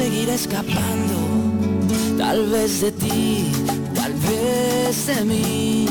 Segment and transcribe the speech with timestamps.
[0.00, 1.18] seguiré escapando,
[2.16, 3.52] tal vez de ti,
[3.94, 5.86] tal vez de mí.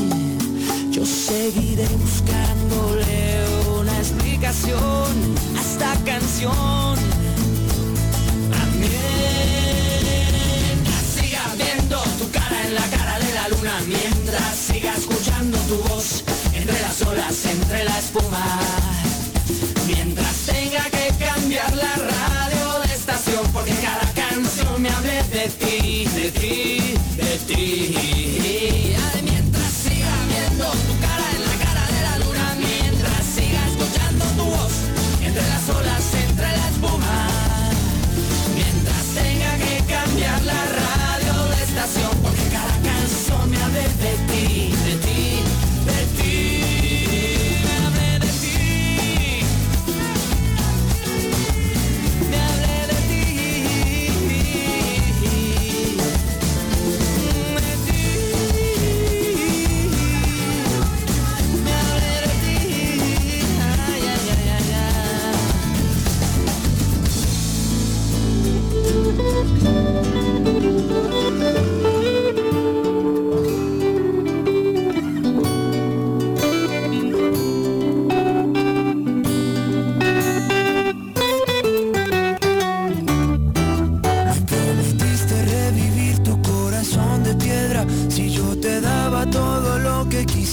[0.89, 3.45] Yo seguiré buscándole
[3.79, 5.09] una explicación
[5.57, 6.97] a esta canción.
[9.93, 15.75] Mientras siga viendo tu cara en la cara de la luna, mientras siga escuchando tu
[15.87, 16.23] voz
[16.55, 18.59] entre las olas, entre la espuma,
[19.85, 22.38] mientras tenga que cambiar la radio
[24.63, 28.95] no me hables de ti, de ti, de ti.
[29.23, 34.43] Mientras siga viendo tu cara en la cara de la luna, mientras siga escuchando tu
[34.43, 34.73] voz
[35.21, 36.08] entre las olas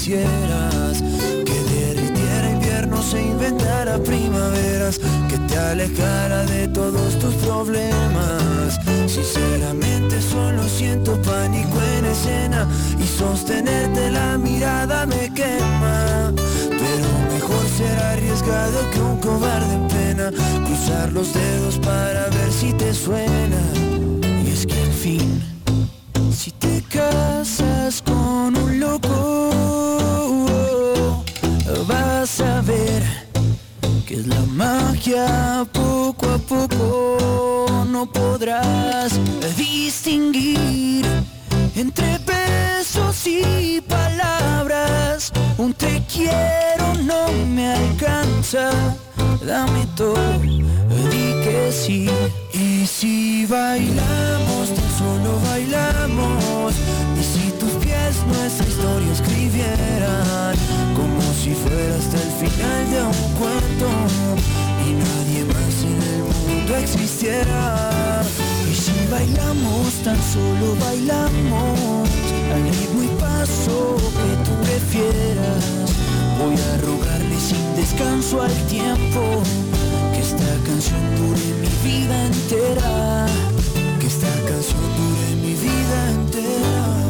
[0.06, 1.02] quisieras
[1.44, 4.98] Que derritiera inviernos e inventara primaveras
[5.28, 8.78] Que te alejara de todos tus problemas.
[9.06, 12.68] Sinceramente solo siento pánico en escena
[12.98, 16.32] Y sostenerte la mirada me quema.
[16.68, 20.30] Pero mejor será arriesgado que un cobarde en pena.
[20.66, 23.60] Cruzar los dedos para ver si te suena.
[24.44, 25.55] Y es que en fin
[35.06, 39.12] ya poco a poco no podrás
[39.56, 41.06] distinguir
[41.76, 45.32] entre besos y palabras.
[45.58, 48.70] Un te quiero no me alcanza,
[49.46, 52.08] dame todo, di que sí.
[52.52, 56.74] Y si bailamos, tan solo bailamos.
[57.20, 60.56] Y si tus pies nuestra historia escribieran,
[60.96, 64.65] como si fuera hasta el final de un cuento
[66.66, 68.22] mundo existiera.
[68.70, 72.08] Y si bailamos, tan solo bailamos
[72.52, 75.64] al ritmo y paso que tú prefieras.
[76.38, 79.42] Voy a rogarle sin descanso al tiempo
[80.12, 83.26] que esta canción dure mi vida entera.
[84.00, 87.06] Que esta canción dure mi vida entera.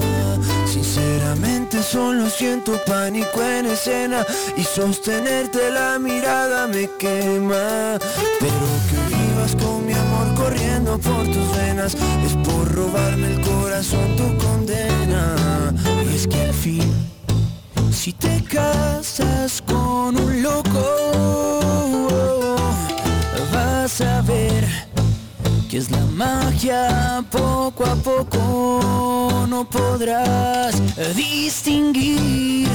[0.67, 4.25] Sinceramente solo siento pánico en escena
[4.57, 7.99] y sostenerte la mirada me quema.
[8.41, 11.97] Pero que vivas con mi amor corriendo por tus venas.
[12.25, 15.75] Es por robarme el corazón tu condena.
[16.11, 16.93] Y es que al fin,
[17.93, 20.85] si te casas con un loco,
[23.53, 24.67] vas a ver
[25.69, 29.47] que es la magia poco a poco.
[29.49, 30.75] No podrás
[31.15, 32.69] distinguir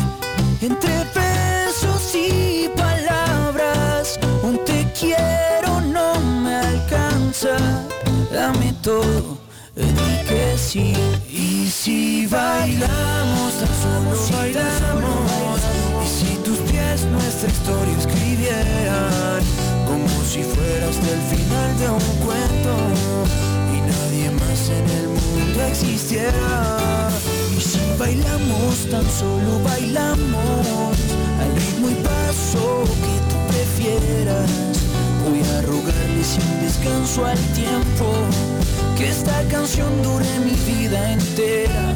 [0.61, 5.50] entre besos y palabras un te quiero
[7.31, 7.57] alcanza
[8.31, 9.37] dame todo
[9.75, 10.93] di que sí
[11.29, 15.61] y si bailamos tan solo bailamos
[16.03, 19.41] y si tus pies nuestra historia escribieran
[19.87, 22.73] como si fuera hasta el final de un cuento
[23.75, 27.09] y nadie más en el mundo existiera.
[27.57, 30.97] Y si bailamos, tan solo bailamos
[31.41, 34.90] al ritmo y paso que tú prefieras.
[35.23, 38.05] Voy a rogarle sin descanso al tiempo
[38.97, 41.93] que esta canción dure mi vida entera.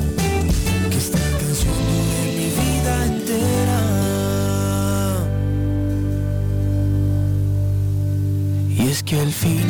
[0.89, 3.81] Que esta canción dure mi vida entera.
[8.69, 9.67] Y es que al fin,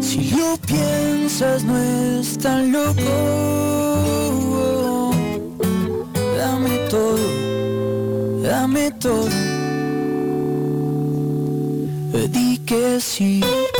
[0.00, 3.02] si lo piensas, no es tan loco.
[6.36, 9.53] Dame todo, dame todo.
[12.74, 13.73] Di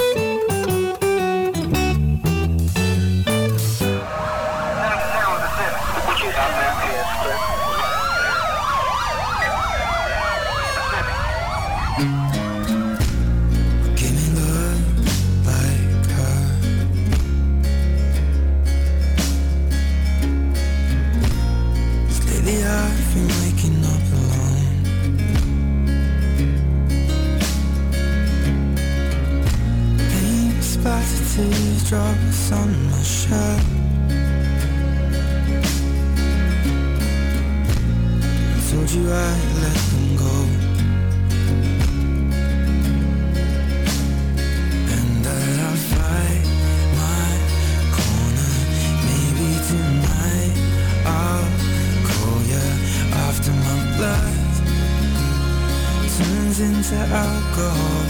[56.56, 58.05] turns into alcohol.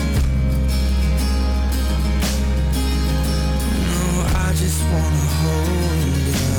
[3.88, 6.52] No, I just wanna hold you.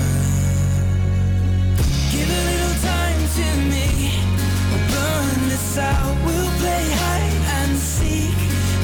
[2.12, 3.88] Give a little time to me.
[4.70, 6.16] We'll burn this out.
[6.26, 8.38] We'll play hide and seek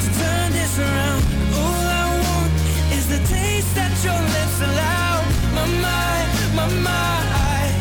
[0.03, 1.23] to turn this around.
[1.57, 2.53] All I want
[2.97, 5.13] is the taste that your lips allow.
[5.57, 7.73] My mind, my mind.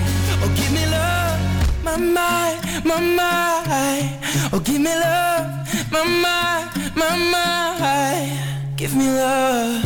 [0.43, 1.41] Oh, give me love.
[1.85, 3.50] My mind, my mind.
[4.53, 5.47] Oh, give me love.
[5.93, 8.77] My mind, my mind.
[8.77, 9.85] Give me love.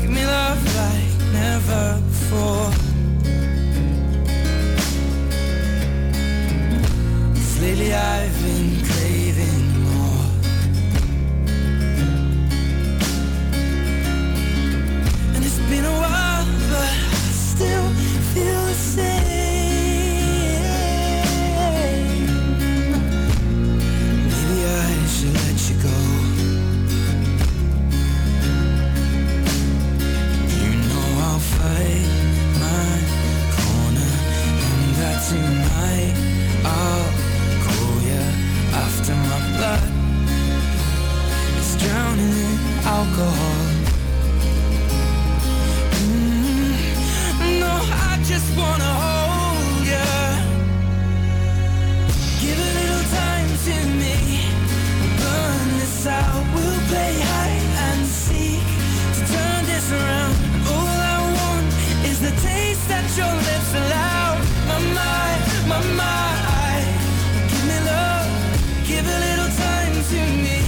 [0.00, 2.70] Give me love like never before.
[7.34, 8.25] 'Cause lately I've
[63.16, 64.38] your lips aloud.
[64.68, 65.28] My, my,
[65.68, 66.80] my, my.
[67.48, 68.28] Give me love,
[68.86, 70.60] give a little time to me.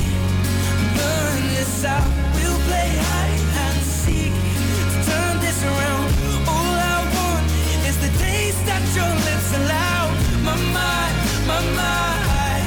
[0.97, 4.33] Burn this out, we'll play hide and seek.
[4.33, 6.09] To turn this around,
[6.49, 7.45] all I want
[7.89, 10.03] is the taste that your lips allow.
[10.47, 11.07] My, my,
[11.49, 12.61] my, my.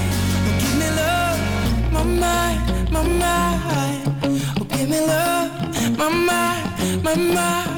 [0.61, 1.39] Give me love,
[1.93, 2.51] my, my,
[2.93, 3.47] my, my.
[4.77, 6.53] Give me love, my, my,
[7.03, 7.70] my, my.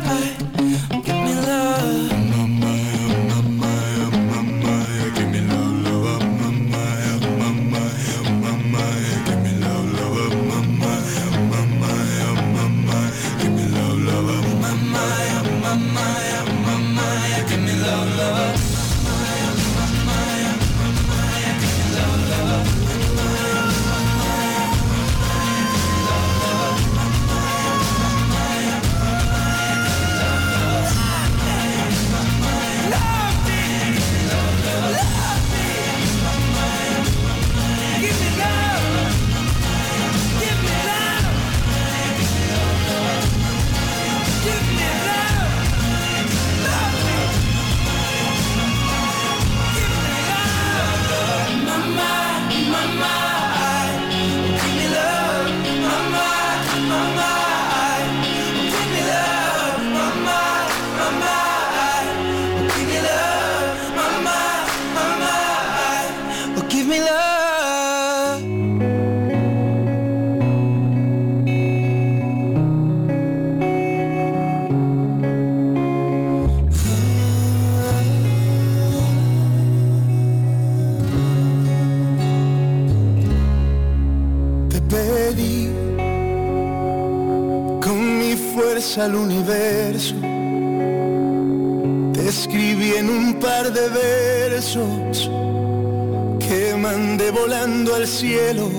[97.63, 98.69] Volando al cielo.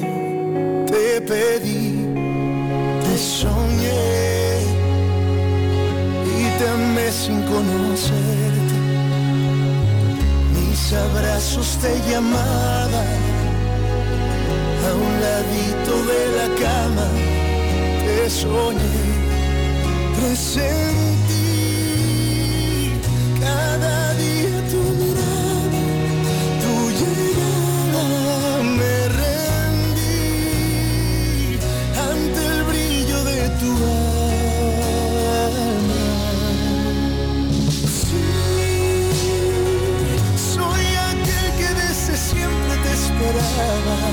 [0.86, 2.06] Te pedí,
[3.02, 4.60] te soñé
[6.36, 8.76] y te amé sin conocerte.
[10.54, 12.92] Mis abrazos te llamaban
[14.86, 17.08] a un ladito de la cama.
[18.04, 19.04] Te soñé
[20.34, 21.13] Sentí
[43.56, 44.03] love.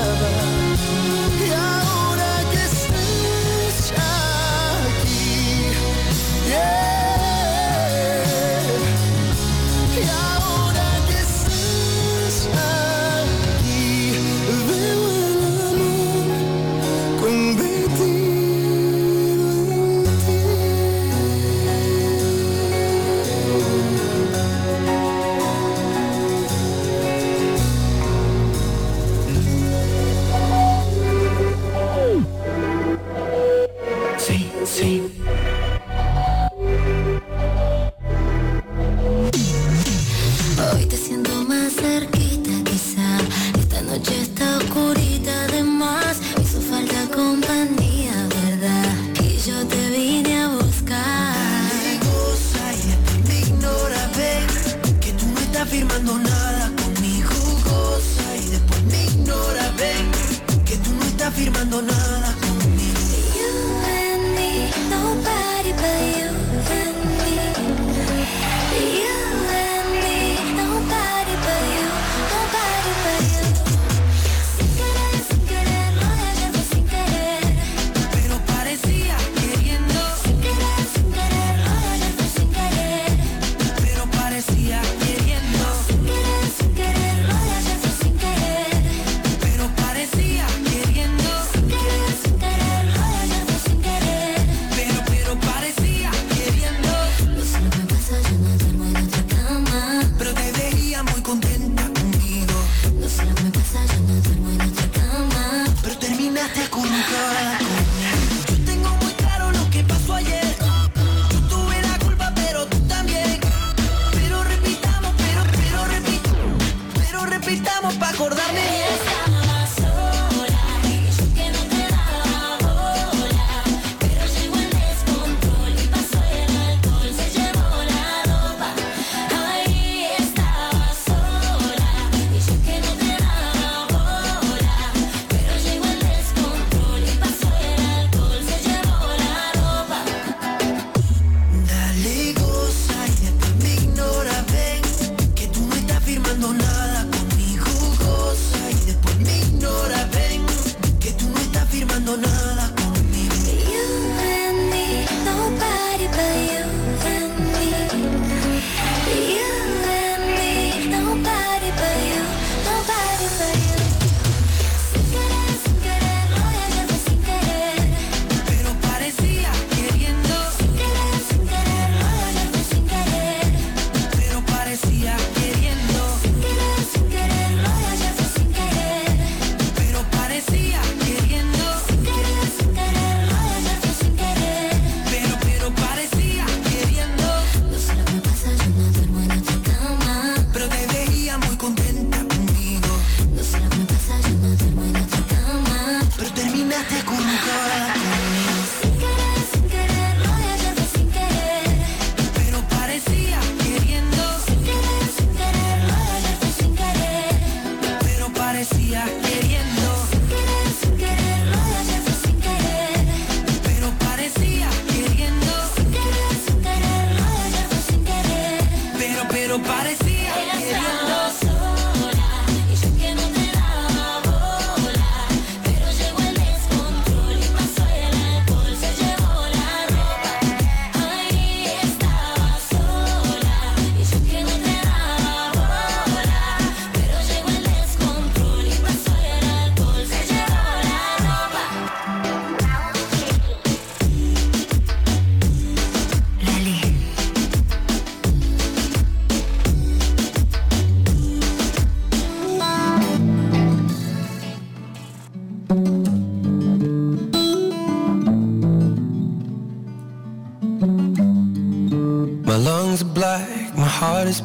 [0.00, 0.39] lover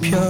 [0.01, 0.24] pure.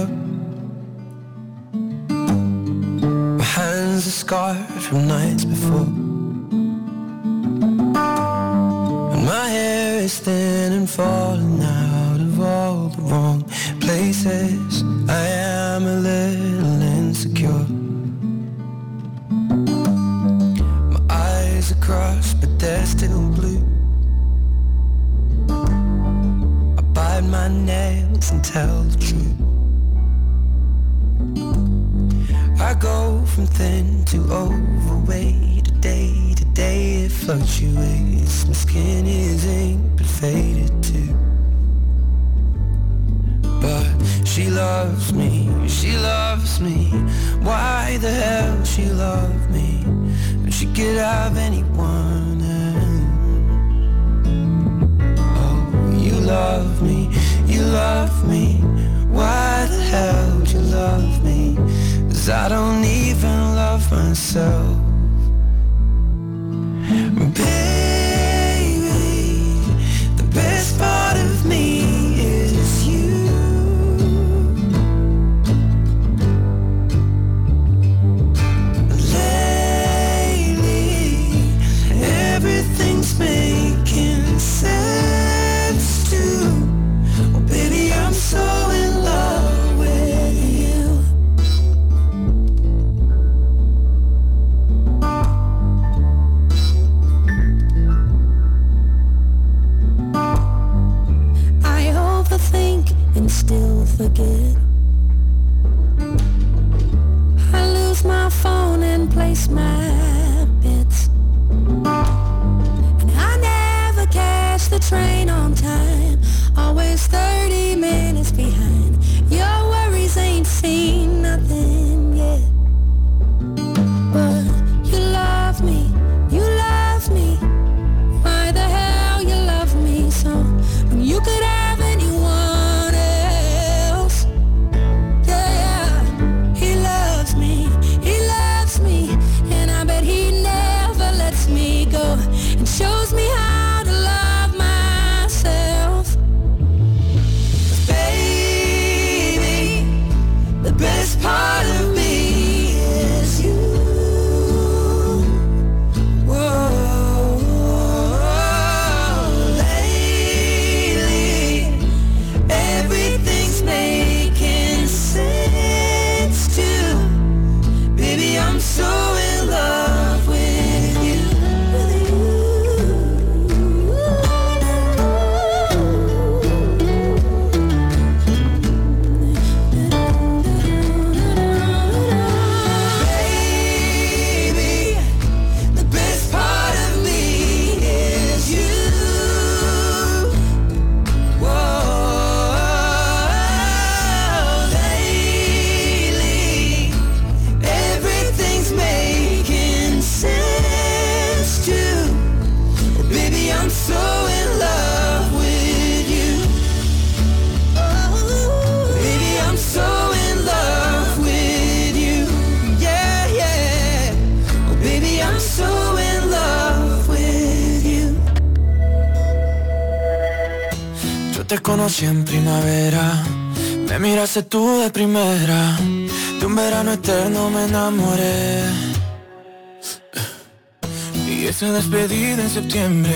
[232.56, 233.12] Septiembre,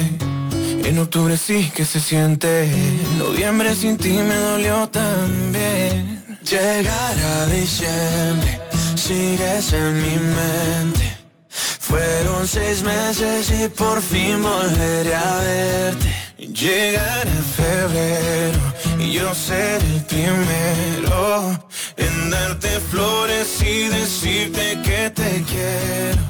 [0.85, 2.71] en octubre sí que se siente,
[3.17, 6.23] noviembre sin ti me dolió también.
[6.45, 8.61] Llegar a diciembre,
[8.97, 11.17] sigues en mi mente.
[11.49, 16.11] Fueron seis meses y por fin volveré a verte.
[16.37, 18.61] Llegar a febrero
[18.99, 26.30] y yo ser el primero en darte flores y decirte que te quiero.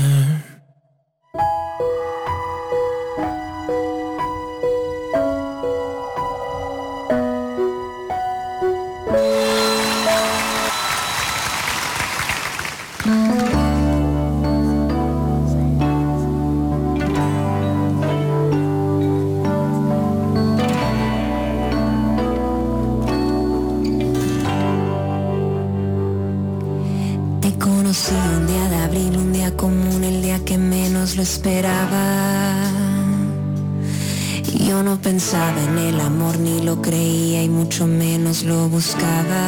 [35.11, 39.45] Pensaba en el amor ni lo creía y mucho menos lo buscaba.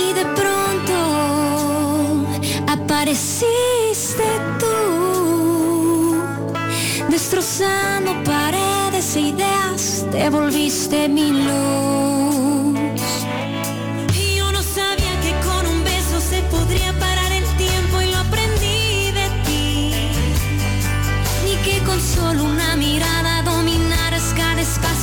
[0.00, 0.96] Y de pronto
[2.66, 4.26] apareciste
[4.58, 6.16] tú,
[7.08, 12.53] destrozando paredes e ideas, te volviste mi luz.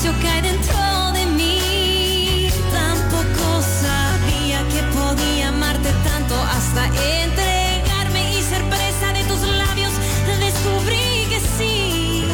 [0.09, 2.49] Que hay dentro de mí.
[2.73, 9.93] Tampoco sabía que podía amarte tanto hasta entregarme y ser presa de tus labios.
[10.39, 12.25] Descubrí que sí,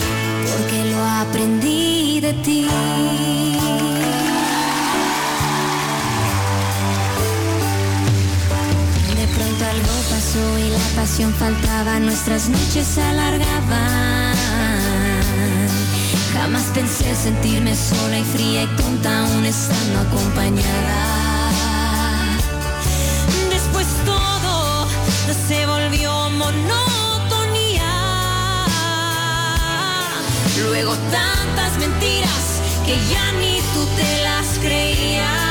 [0.49, 2.67] porque lo aprendí de ti.
[9.13, 14.36] De pronto algo pasó y la pasión faltaba, nuestras noches se alargaban.
[16.77, 21.49] Pensé sentirme sola y fría y tonta aún estando acompañada.
[23.49, 24.87] Después todo
[25.47, 27.93] se volvió monotonía.
[30.67, 35.46] Luego tantas mentiras que ya ni tú te las creías.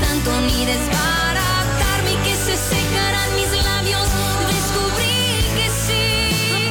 [0.00, 4.08] Tanto ni desbaratarme y que se secaran mis labios.
[4.46, 5.20] Descubrí
[5.56, 6.06] que sí,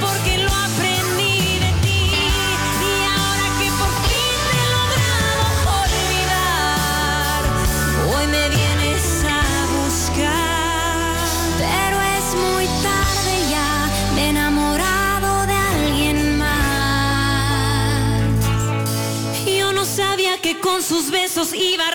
[0.01, 2.01] porque lo aprendí de ti.
[2.89, 5.45] Y ahora que por fin te he logrado
[5.83, 7.41] olvidar,
[8.13, 9.41] hoy me vienes a
[9.77, 11.07] buscar.
[11.57, 13.71] Pero es muy tarde ya,
[14.15, 16.47] me he enamorado de alguien más.
[19.45, 21.91] Yo no sabía que con sus besos iba a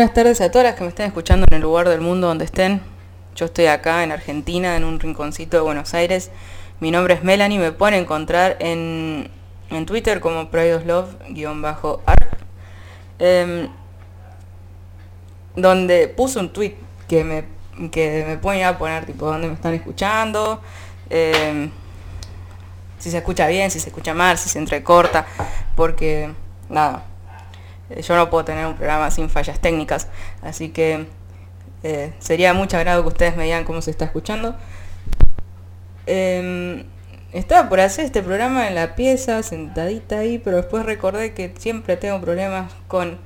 [0.00, 2.46] Buenas tardes a todas las que me estén escuchando en el lugar del mundo donde
[2.46, 2.80] estén.
[3.36, 6.30] Yo estoy acá en Argentina, en un rinconcito de Buenos Aires.
[6.80, 9.28] Mi nombre es Melanie, me pueden encontrar en,
[9.68, 12.16] en Twitter como prideoslove-art.
[13.18, 13.68] Em,
[15.54, 17.44] donde puse un tweet que me,
[17.90, 20.62] que me ponía a poner tipo dónde me están escuchando.
[21.10, 21.70] em,
[22.98, 25.26] si se escucha bien, si se escucha mal, si se entrecorta,
[25.76, 26.32] porque
[26.70, 27.09] nada, eh,
[27.96, 30.08] yo no puedo tener un programa sin fallas técnicas,
[30.42, 31.06] así que
[31.82, 34.54] eh, sería mucho agrado que ustedes me digan cómo se está escuchando.
[36.06, 36.84] Em,
[37.32, 41.96] estaba por hacer este programa en la pieza, sentadita ahí, pero después recordé que siempre
[41.96, 43.18] tengo problemas con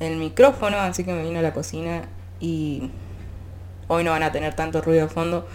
[0.00, 2.02] el micrófono, así que me vine a la cocina
[2.40, 2.90] y
[3.88, 5.46] hoy no van a tener tanto ruido de fondo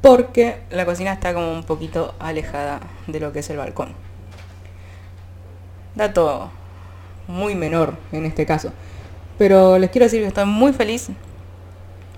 [0.00, 3.94] porque la cocina está como un poquito alejada de lo que es el balcón.
[5.94, 6.50] Dato
[7.26, 8.72] muy menor en este caso.
[9.38, 11.08] Pero les quiero decir que estoy muy feliz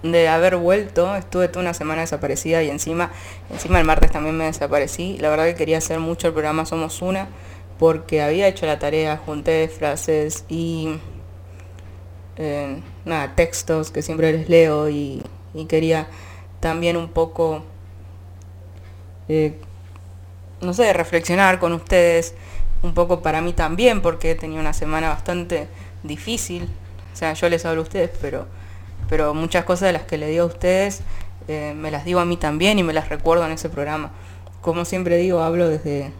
[0.03, 1.17] de haber vuelto.
[1.17, 3.11] Estuve toda una semana desaparecida y encima,
[3.51, 5.19] encima el martes también me desaparecí.
[5.19, 7.29] La verdad que quería hacer mucho el programa Somos Una
[7.79, 10.99] porque había hecho la tarea, junté frases y
[12.37, 15.23] eh, nada, textos que siempre les leo y,
[15.69, 16.07] quería
[16.61, 17.65] también un poco,
[19.29, 19.59] eh,
[20.61, 22.35] no sé, reflexionar con ustedes,
[22.83, 25.69] un poco para mí también, porque he tenido una semana bastante
[26.03, 26.69] difícil.
[27.13, 28.47] O sea, yo les hablo a ustedes, pero,
[29.09, 31.03] pero muchas cosas de las que le digo a ustedes
[31.49, 34.11] eh, me las digo a mí también y me las recuerdo en ese programa.
[34.61, 36.13] Como siempre digo, hablo desde,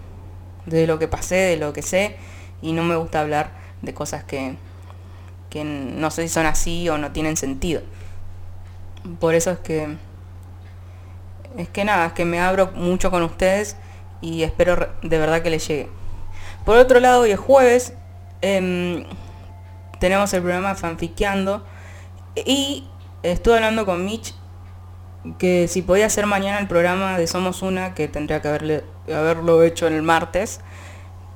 [0.65, 2.17] desde lo que pasé, de lo que sé,
[2.63, 3.51] y no me gusta hablar
[3.83, 4.57] de cosas que,
[5.51, 7.83] que no sé si son así o no tienen sentido.
[9.21, 9.97] Por eso es que
[11.57, 13.77] es que nada, es que me abro mucho con ustedes
[14.21, 15.89] y espero de verdad que les llegue.
[16.65, 17.95] Por otro lado, hoy es jueves,
[18.43, 19.05] em,
[19.99, 21.65] tenemos el programa Fanfiqueando
[22.37, 22.87] y
[23.23, 24.35] estuve hablando con Mitch
[25.39, 29.63] que si podía hacer mañana el programa de Somos Una, que tendría que haberle, haberlo
[29.63, 30.61] hecho el martes,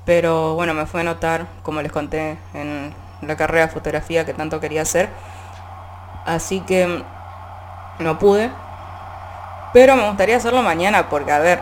[0.05, 4.35] pero bueno, me fue a notar, como les conté, en la carrera de fotografía que
[4.35, 5.09] tanto quería hacer,
[6.25, 7.03] así que
[7.99, 8.51] no pude,
[9.73, 11.61] pero me gustaría hacerlo mañana, porque a ver,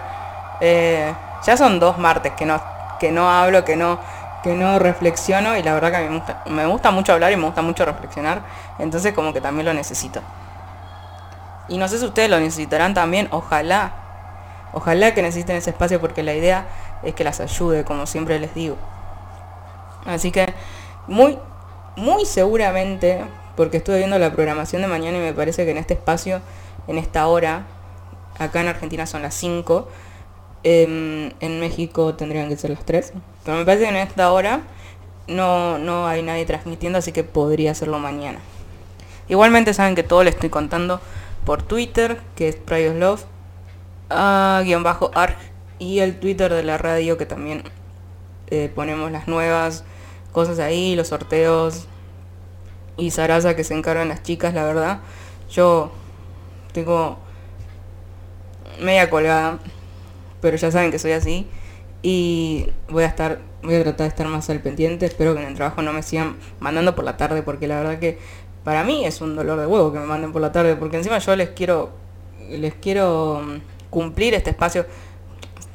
[0.60, 1.12] eh,
[1.44, 2.60] ya son dos martes que no,
[3.00, 3.98] que no hablo, que no,
[4.44, 7.32] que no reflexiono, y la verdad que a mí me gusta, me gusta mucho hablar
[7.32, 8.42] y me gusta mucho reflexionar,
[8.78, 10.20] entonces como que también lo necesito.
[11.68, 13.92] Y no sé si ustedes lo necesitarán también, ojalá.
[14.72, 16.66] Ojalá que necesiten ese espacio porque la idea
[17.02, 18.76] es que las ayude, como siempre les digo.
[20.04, 20.52] Así que
[21.06, 21.38] muy,
[21.96, 23.24] muy seguramente,
[23.56, 26.40] porque estuve viendo la programación de mañana y me parece que en este espacio,
[26.88, 27.66] en esta hora,
[28.38, 29.88] acá en Argentina son las 5,
[30.62, 33.12] em, en México tendrían que ser las 3,
[33.44, 34.62] pero me parece que en esta hora
[35.26, 38.40] no, no hay nadie transmitiendo, así que podría hacerlo mañana.
[39.28, 41.00] Igualmente saben que todo le estoy contando
[41.44, 43.24] por Twitter, que es Prios Love,
[44.10, 45.36] ah, guion bajo arg,
[45.78, 47.62] y el Twitter de la radio, que también
[48.48, 49.84] eh, ponemos las nuevas
[50.32, 51.86] cosas ahí, los sorteos,
[52.96, 55.00] y Sarasa que se encargan las chicas, la verdad.
[55.50, 55.90] Yo
[56.72, 57.18] tengo
[58.80, 59.58] media colgada,
[60.40, 61.46] pero ya saben que soy así,
[62.02, 65.48] y voy a estar, voy a tratar de estar más al pendiente, espero que en
[65.48, 68.18] el trabajo no me sigan mandando por la tarde, porque la verdad que
[68.64, 71.18] para mí es un dolor de huevo que me manden por la tarde, porque encima
[71.18, 71.90] yo les quiero,
[72.48, 74.86] les quiero mm, cumplir este espacio.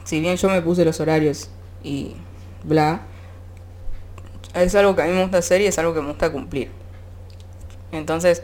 [0.04, 1.50] Si bien yo me puse los horarios
[1.84, 2.16] y
[2.64, 3.02] bla,
[4.54, 6.70] es algo que a mí me gusta hacer y es algo que me gusta cumplir.
[7.92, 8.44] Entonces,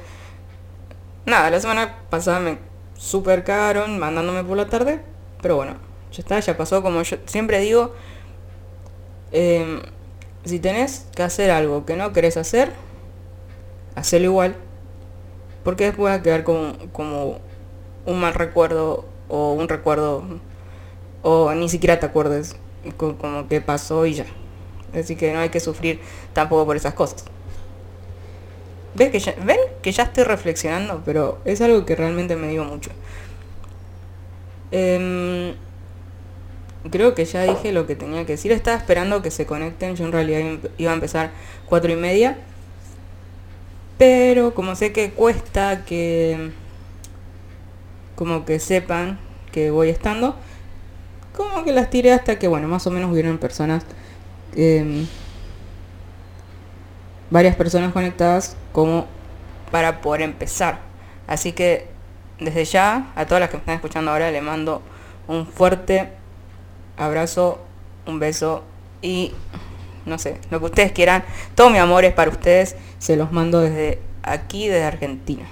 [1.25, 2.57] nada, la semana pasada me
[2.95, 5.01] super cagaron mandándome por la tarde,
[5.41, 5.75] pero bueno,
[6.11, 7.93] ya está, ya pasó, como yo siempre digo,
[9.31, 9.81] em,
[10.45, 12.71] si tenés que hacer algo que no querés hacer,
[13.95, 14.55] hacelo igual.
[15.63, 17.39] Porque después va a quedar como,
[18.05, 20.23] un mal recuerdo o un recuerdo
[21.23, 22.55] o ni siquiera te acuerdes
[22.97, 24.25] co- como que pasó y ya.
[24.95, 25.99] Así que no hay que sufrir
[26.33, 27.25] tampoco por esas cosas.
[28.93, 31.01] ¿Ven que, ya, ¿Ven que ya estoy reflexionando?
[31.05, 32.91] Pero es algo que realmente me digo mucho.
[34.71, 35.53] Em,
[36.89, 38.51] creo que ya dije lo que tenía que decir.
[38.51, 39.95] Estaba esperando que se conecten.
[39.95, 41.31] Yo en realidad iba a empezar
[41.67, 42.37] cuatro y media.
[43.97, 46.51] Pero como sé que cuesta que
[48.15, 49.19] como que sepan
[49.51, 50.35] que voy estando,
[51.35, 53.83] como que las tiré hasta que bueno, más o menos hubieron personas
[54.55, 55.07] em,
[57.29, 59.07] varias personas conectadas como
[59.71, 60.79] para poder empezar.
[61.27, 61.87] Así que
[62.39, 64.81] desde ya a todas las que me están escuchando ahora le mando
[65.27, 66.09] un fuerte
[67.01, 67.59] abrazo,
[68.05, 68.63] un beso
[69.01, 69.33] y
[70.05, 71.23] no sé, lo que ustedes quieran.
[71.55, 72.75] Todo mi amor es para ustedes.
[72.99, 75.45] Se los mando desde aquí, desde Argentina.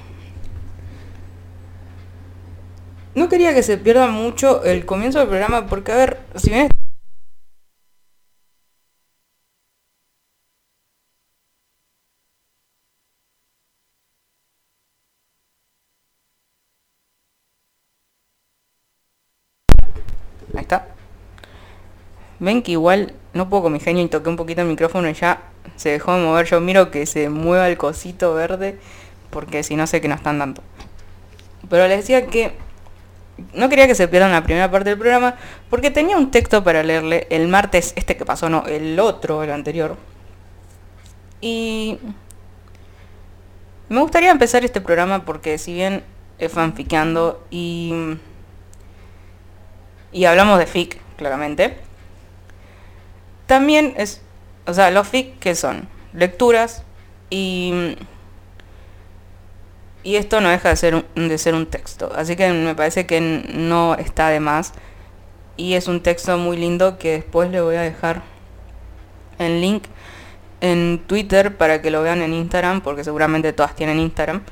[3.16, 6.70] No quería que se pierda mucho el comienzo del programa porque, a ver, si bien...
[20.54, 20.88] Ahí está.
[22.40, 25.14] Ven que igual no puedo con mi genio y toqué un poquito el micrófono y
[25.14, 25.42] ya
[25.76, 26.46] se dejó de mover.
[26.46, 28.80] Yo miro que se mueva el cosito verde
[29.30, 30.64] porque si no sé que no están dando.
[31.70, 32.54] Pero les decía que
[33.54, 35.36] no quería que se pierdan la primera parte del programa
[35.70, 39.52] porque tenía un texto para leerle el martes, este que pasó, no, el otro, el
[39.52, 39.98] anterior.
[41.42, 42.00] Y
[43.88, 46.04] me gustaría empezar este programa porque si bien
[46.38, 48.18] es fanfiqueando y
[50.12, 51.89] y hablamos de fic, claramente.
[53.50, 54.22] También es,
[54.68, 56.84] o sea, los fic que son lecturas
[57.32, 57.95] y
[60.04, 63.08] y esto no deja de ser un, de ser un texto, así que me parece
[63.08, 64.74] que no está de más
[65.58, 68.22] y es un texto muy lindo que después le voy a dejar
[69.39, 69.86] el link
[70.62, 74.43] en Twitter para que lo vean en Instagram, porque seguramente todas tienen Instagram.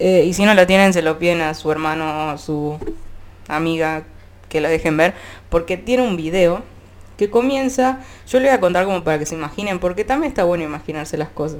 [0.00, 2.80] Eh, y si no lo tienen, se lo piden a su hermano o a su
[3.46, 4.02] amiga
[4.48, 5.14] que lo dejen ver,
[5.50, 6.64] porque tiene un video
[7.20, 10.44] que comienza, yo le voy a contar como para que se imaginen, porque también está
[10.44, 11.58] bueno imaginarse las cosas.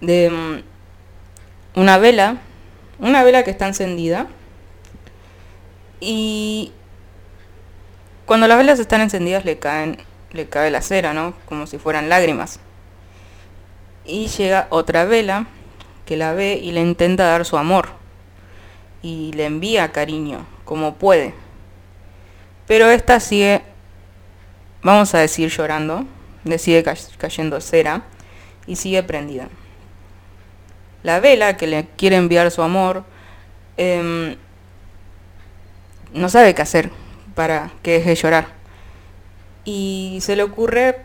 [0.00, 2.38] De mm, una vela,
[2.98, 4.28] una vela que está encendida,
[6.00, 6.72] y
[8.24, 9.98] cuando las velas están encendidas le caen,
[10.32, 11.34] le cae la cera, ¿no?
[11.44, 12.60] Como si fueran lágrimas.
[14.06, 15.48] Y llega otra vela
[16.06, 17.90] que la ve y le intenta dar su amor.
[19.02, 21.34] y le envía cariño como puede.
[22.66, 23.62] Pero esta sigue,
[24.82, 26.04] vamos a decir llorando,
[26.44, 28.02] le sigue ca- cayendo cera
[28.66, 29.48] y sigue prendida.
[31.02, 33.04] La vela que le quiere enviar su amor
[33.76, 34.36] em,
[36.12, 36.90] no sabe qué hacer
[37.34, 38.46] para que deje de llorar.
[39.64, 40.98] Y se le ocurre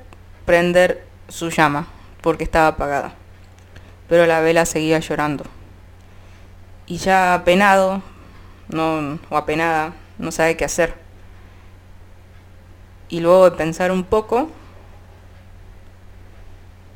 [0.45, 1.87] prender su llama
[2.21, 3.13] porque estaba apagada.
[4.09, 5.45] Pero la vela seguía llorando.
[6.87, 8.01] Y ya apenado,
[8.69, 10.93] no, o apenada, no sabe qué hacer.
[13.15, 14.49] Y luego de pensar un poco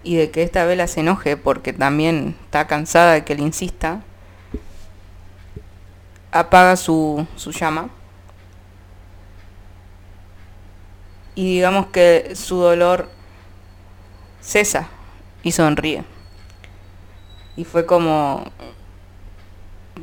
[0.04, 4.02] y de que esta vela se enoje porque también está cansada de que le insista,
[6.34, 7.88] apaga su, su llama
[11.36, 13.08] y digamos que su dolor
[14.42, 14.90] cesa
[15.42, 16.04] y sonríe.
[17.56, 18.44] Y fue como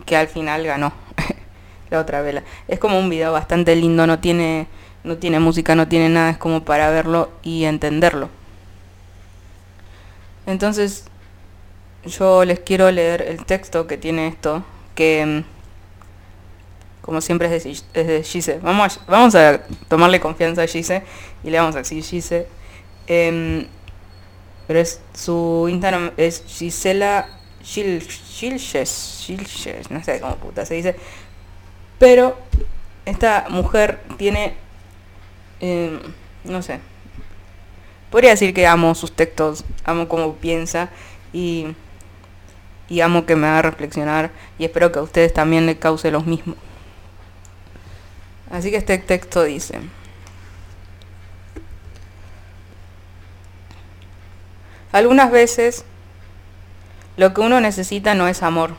[0.06, 0.94] que al final ganó
[1.90, 2.42] la otra vela.
[2.68, 4.66] Es como un video bastante lindo, no tiene
[5.06, 8.28] no tiene música, no tiene nada, es como para verlo y entenderlo.
[10.46, 11.04] Entonces,
[12.04, 17.70] yo les quiero leer el texto que tiene esto, que mm, como siempre es de,
[17.70, 18.58] es de Gise.
[18.62, 21.02] Vamos a, vamos a tomarle confianza a Gise
[21.42, 22.46] y le vamos a decir Gise.
[23.06, 23.66] Em,
[24.66, 27.28] pero es su Instagram es Gisela
[27.62, 30.96] Gil- Gilches, Gilches, no sé cómo puta se dice.
[31.98, 32.36] Pero
[33.04, 34.54] esta mujer tiene,
[35.60, 36.00] em,
[36.44, 36.80] no sé,
[38.10, 40.90] podría decir que amo sus textos, amo cómo piensa
[41.32, 41.66] y,
[42.88, 46.26] y amo que me haga reflexionar y espero que a ustedes también les cause los
[46.26, 46.56] mismos.
[48.50, 49.80] Así que este texto dice,
[54.92, 55.84] algunas veces
[57.16, 58.74] lo que uno necesita no es amor,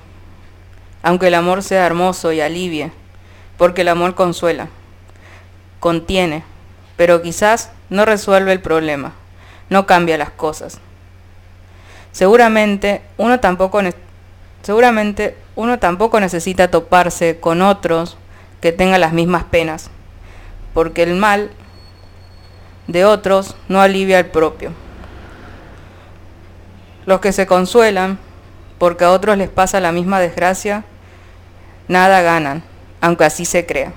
[1.03, 2.91] aunque el amor sea hermoso y alivie,
[3.57, 4.69] porque el amor consuela,
[5.79, 6.43] contiene,
[6.97, 9.13] pero quizás no resuelve el problema,
[9.69, 10.79] no cambia las cosas.
[12.11, 13.79] Seguramente uno tampoco
[14.63, 18.17] seguramente uno tampoco necesita toparse con otros
[18.59, 19.89] que tengan las mismas penas,
[20.73, 21.51] porque el mal
[22.87, 24.71] de otros no alivia el propio.
[27.05, 28.17] Los que se consuelan
[28.77, 30.83] porque a otros les pasa la misma desgracia,
[31.87, 32.63] nada ganan,
[33.01, 33.93] aunque así se crea.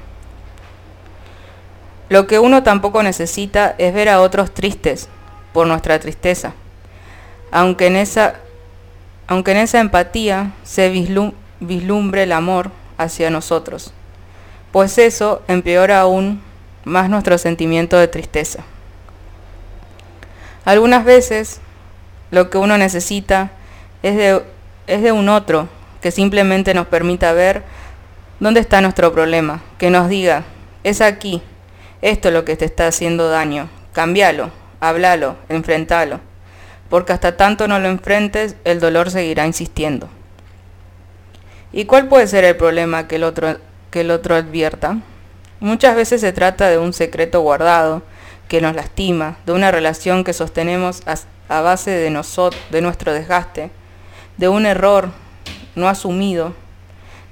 [2.10, 5.08] Lo que uno tampoco necesita es ver a otros tristes
[5.52, 6.54] por nuestra tristeza,
[7.52, 8.34] aunque en esa,
[9.28, 13.92] aunque en esa empatía se vislum- vislumbre el amor hacia nosotros,
[14.72, 16.42] pues eso empeora aún
[16.84, 18.64] más nuestro sentimiento de tristeza.
[20.64, 21.60] Algunas veces
[22.32, 23.52] lo que uno necesita
[24.02, 24.42] es de,
[24.88, 25.68] es de un otro
[26.02, 27.62] que simplemente nos permita ver
[28.40, 30.42] dónde está nuestro problema, que nos diga,
[30.82, 31.40] es aquí,
[32.02, 36.20] esto es lo que te está haciendo daño, cambialo, háblalo, enfrentalo,
[36.88, 40.08] porque hasta tanto no lo enfrentes, el dolor seguirá insistiendo.
[41.72, 43.58] ¿Y cuál puede ser el problema que el otro,
[43.90, 44.98] que el otro advierta?
[45.60, 48.02] Muchas veces se trata de un secreto guardado
[48.48, 51.14] que nos lastima, de una relación que sostenemos a,
[51.48, 53.70] a base de, nosot- de nuestro desgaste,
[54.38, 55.10] de un error
[55.76, 56.54] no asumido,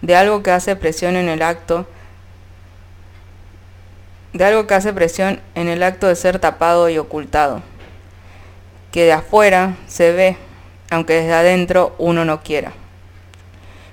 [0.03, 1.89] de algo que hace presión en el acto,
[4.39, 7.61] de algo que hace presión en el acto de ser tapado y ocultado,
[8.93, 10.37] que de afuera se ve,
[10.91, 12.71] aunque desde adentro uno no quiera.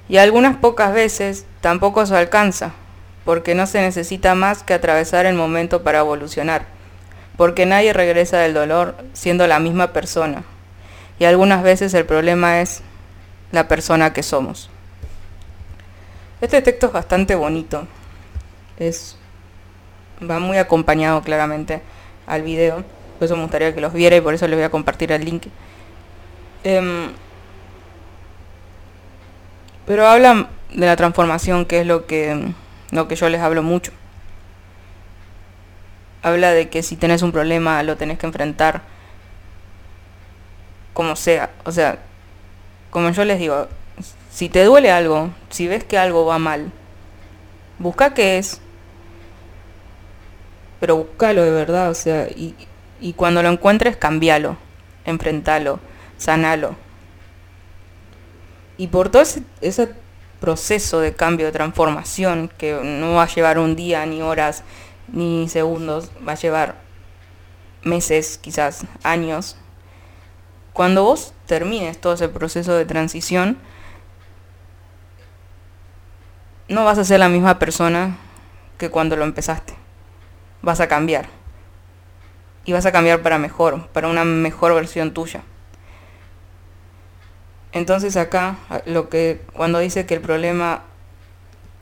[0.07, 2.73] Y algunas pocas veces tampoco se alcanza,
[3.25, 6.67] porque no se necesita más que atravesar el momento para evolucionar,
[7.37, 10.43] porque nadie regresa del dolor siendo la misma persona,
[11.17, 12.83] y algunas veces el problema es
[13.51, 14.69] la persona que somos.
[16.39, 17.87] Este texto es bastante bonito,
[18.77, 19.17] es
[20.21, 21.81] va muy acompañado claramente
[22.27, 22.83] al video,
[23.19, 25.23] por eso me gustaría que los viera y por eso les voy a compartir el
[25.23, 25.47] link.
[26.63, 27.11] Em,
[29.85, 32.53] pero hablan de la transformación, que es lo que,
[32.91, 33.91] lo que yo les hablo mucho.
[36.23, 38.81] Habla de que si tenés un problema lo tenés que enfrentar
[40.93, 41.51] como sea.
[41.65, 41.99] O sea,
[42.89, 43.67] como yo les digo,
[44.31, 46.71] si te duele algo, si ves que algo va mal,
[47.77, 48.59] busca qué es.
[50.79, 52.55] Pero búscalo de verdad, o sea, y,
[52.99, 54.57] y cuando lo encuentres, cambialo,
[55.05, 55.79] enfrentalo,
[56.17, 56.75] sanalo.
[58.77, 59.89] Y por todo ese, ese
[60.39, 64.63] proceso de cambio, de transformación, que no va a llevar un día, ni horas,
[65.07, 66.75] ni segundos, va a llevar
[67.83, 69.55] meses, quizás años.
[70.73, 73.57] Cuando vos termines todo ese proceso de transición,
[76.67, 78.17] no vas a ser la misma persona
[78.77, 79.84] que cuando lo empezaste.
[80.65, 81.27] Vas a cambiar.
[82.65, 85.43] Y vas a cambiar para mejor, para una mejor versión tuya.
[87.71, 88.55] Entonces acá
[88.87, 90.81] lo que cuando dice que el problema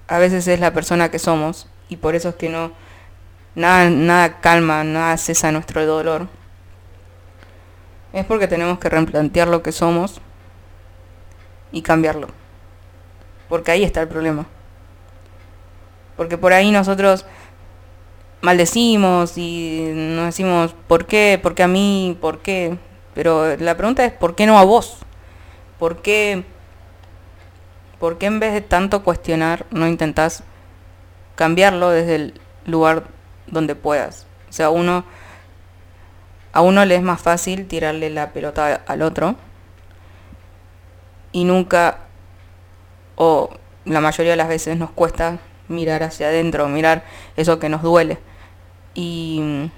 [0.10, 2.74] a veces es la persona que somos y por eso es que no
[3.56, 6.28] nada nada calma, nada cesa nuestro dolor.
[8.12, 10.20] Es porque tenemos que replantear lo que somos
[11.72, 12.28] y cambiarlo.
[13.48, 14.46] Porque ahí está el problema.
[16.18, 17.26] Porque por ahí nosotros
[18.44, 21.40] maldecimos y nos decimos, ¿por qué?
[21.42, 22.18] ¿Por qué a mí?
[22.20, 22.78] ¿Por qué?
[23.16, 24.98] Pero la pregunta es, ¿por qué no a vos?
[25.80, 26.44] ¿Por qué,
[28.00, 30.44] ¿Por qué en vez de tanto cuestionar no intentas
[31.36, 33.06] cambiarlo desde el lugar
[33.48, 34.28] donde puedas?
[34.50, 35.06] O sea, uno
[36.52, 39.36] a uno le es más fácil tirarle la pelota al otro
[41.32, 42.00] y nunca
[43.16, 43.52] o
[43.86, 45.40] la mayoría de las veces nos cuesta
[45.70, 47.06] mirar hacia adentro, mirar
[47.38, 48.20] eso que nos duele.
[48.96, 49.70] Y,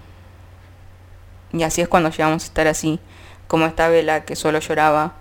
[1.53, 2.99] y así es cuando llegamos a estar así,
[3.47, 5.13] como esta vela que solo lloraba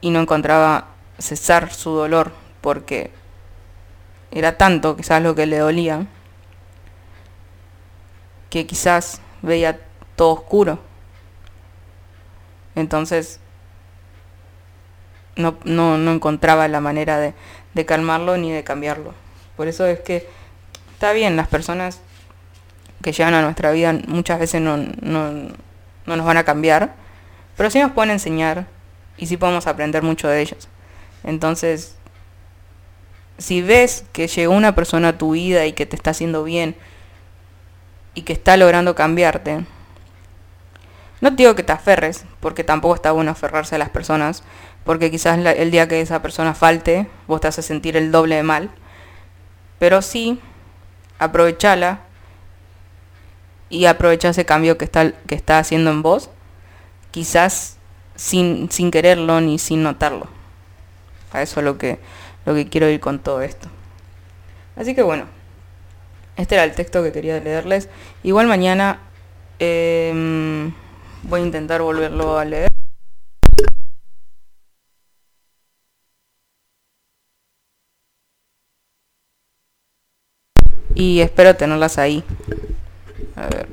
[0.00, 0.88] y no encontraba
[1.18, 3.10] cesar su dolor porque
[4.30, 6.06] era tanto quizás lo que le dolía
[8.50, 9.80] que quizás veía
[10.16, 10.78] todo oscuro.
[12.74, 13.40] Entonces
[15.36, 17.34] no, no, no encontraba la manera de,
[17.74, 19.14] de, calmarlo ni de cambiarlo.
[19.56, 20.28] Por eso es que
[20.94, 22.00] está bien, las personas
[23.02, 25.32] que llegan a nuestra vida muchas veces no, no,
[26.06, 26.94] no nos van a cambiar,
[27.56, 28.66] pero sí nos pueden enseñar
[29.16, 30.68] y sí podemos aprender mucho de ellos.
[31.24, 31.96] Entonces,
[33.38, 36.76] si ves que llegó una persona a tu vida y que te está haciendo bien
[38.14, 39.64] y que está logrando cambiarte,
[41.20, 44.44] no te digo que te aferres, porque tampoco está bueno aferrarse a las personas,
[44.84, 48.42] porque quizás el día que esa persona falte, vos te haces sentir el doble de
[48.42, 48.70] mal,
[49.78, 50.40] pero sí,
[51.18, 52.00] aprovechala
[53.70, 56.30] y aprovecha ese cambio que está, que está haciendo en vos,
[57.10, 57.76] quizás
[58.14, 60.28] sin, sin quererlo ni sin notarlo.
[61.32, 61.98] A eso es lo que,
[62.46, 63.68] lo que quiero ir con todo esto.
[64.76, 65.26] Así que bueno,
[66.36, 67.88] este era el texto que quería leerles.
[68.22, 69.00] Igual mañana
[69.58, 70.70] eh,
[71.24, 72.68] voy a intentar volverlo a leer.
[80.94, 82.24] Y espero tenerlas ahí.
[83.38, 83.68] A ver.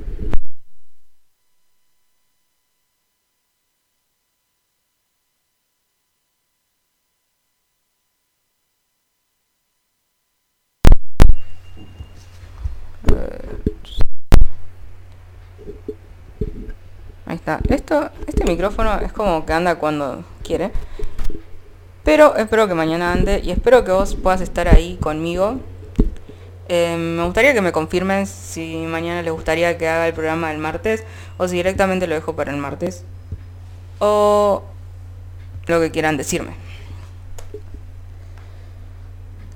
[17.26, 17.59] Ahí está.
[17.70, 20.72] Esto, este micrófono es como que anda cuando quiere.
[22.03, 25.59] Pero espero que mañana ande y espero que vos puedas estar ahí conmigo.
[26.68, 30.57] Eh, me gustaría que me confirmen si mañana les gustaría que haga el programa el
[30.57, 31.03] martes
[31.38, 33.03] o si directamente lo dejo para el martes.
[33.99, 34.63] O
[35.68, 36.55] lo que quieran decirme.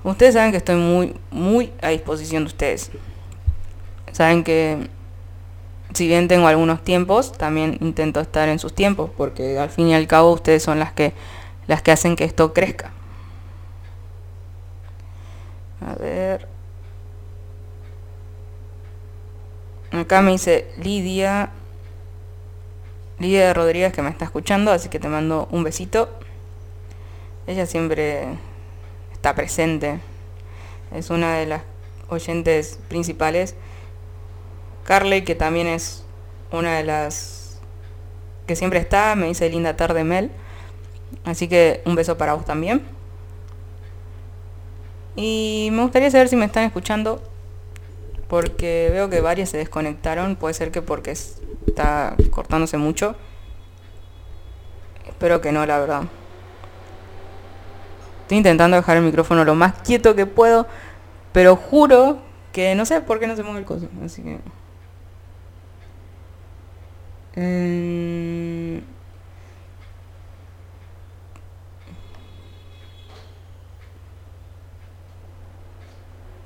[0.02, 2.90] Ustedes saben que estoy muy, muy a disposición de ustedes.
[4.12, 4.88] Saben que
[5.92, 9.94] si bien tengo algunos tiempos, también intento estar en sus tiempos, porque al fin y
[9.94, 11.12] al cabo ustedes son las que
[11.66, 12.90] las que hacen que esto crezca.
[15.86, 16.48] A ver.
[19.92, 21.50] Acá me dice Lidia.
[23.18, 26.08] Lidia Rodríguez que me está escuchando, así que te mando un besito.
[27.46, 28.38] Ella siempre
[29.12, 30.00] está presente.
[30.94, 31.62] Es una de las
[32.08, 33.56] oyentes principales.
[34.84, 36.04] Carly, que también es
[36.52, 37.60] una de las
[38.46, 40.30] que siempre está, me dice linda tarde Mel.
[41.24, 42.82] Así que un beso para vos también.
[45.16, 47.22] Y me gustaría saber si me están escuchando,
[48.30, 53.16] porque veo que varias se desconectaron, puede ser que porque está cortándose mucho.
[55.04, 56.02] Espero que no, la verdad.
[58.22, 60.68] Estoy intentando dejar el micrófono lo más quieto que puedo,
[61.32, 62.18] pero juro
[62.52, 64.38] que no sé por qué no se mueve el coso, así que...
[67.34, 68.80] Eh...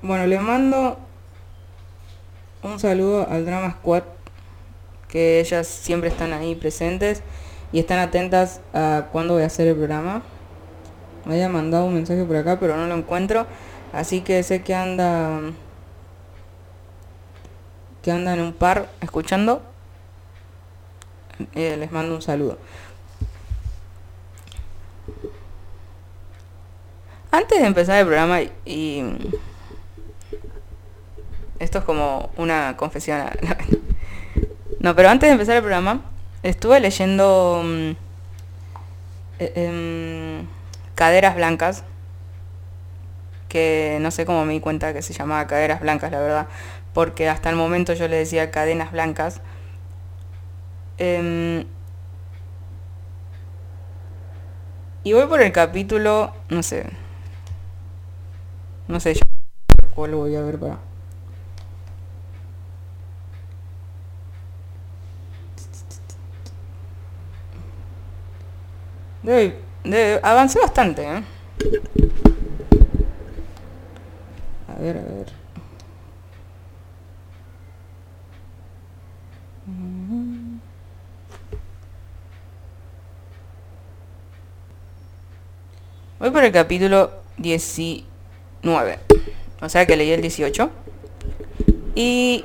[0.01, 1.04] Bueno, le mando
[2.65, 4.05] un saludo al Drama Squad,
[5.09, 7.23] que ellas siempre están ahí presentes
[7.73, 10.23] y están atentas a cuándo voy a hacer el programa.
[11.27, 13.47] Me había mandado un mensaje por acá, pero no lo encuentro.
[13.93, 15.41] Así que sé que anda
[18.03, 19.63] que andan un par escuchando.
[21.55, 22.59] Eh, les mando un saludo.
[27.31, 29.03] Antes de empezar el programa y...
[31.59, 33.21] Esto es como una confesión.
[33.21, 33.33] a-
[34.81, 36.03] No, pero antes de empezar el programa,
[36.43, 37.91] estuve leyendo mm,
[39.39, 40.47] eh, em,
[40.95, 41.85] Caderas Blancas,
[43.49, 46.47] que no sé cómo me di cuenta que se llamaba Caderas Blancas, la verdad,
[46.93, 49.41] porque hasta el momento yo le decía Cadenas Blancas.
[50.99, 51.67] Em,
[55.03, 56.87] y voy por el capítulo, no sé,
[58.89, 59.21] no sé, yo
[59.95, 60.79] cuál voy a ver para...
[69.25, 71.23] Debe, debe- avancé bastante, ¿eh?
[74.69, 75.33] A ver, a ver.
[86.19, 88.99] Voy por el capítulo 19.
[89.61, 90.71] O sea que leí el 18.
[91.95, 92.45] Y...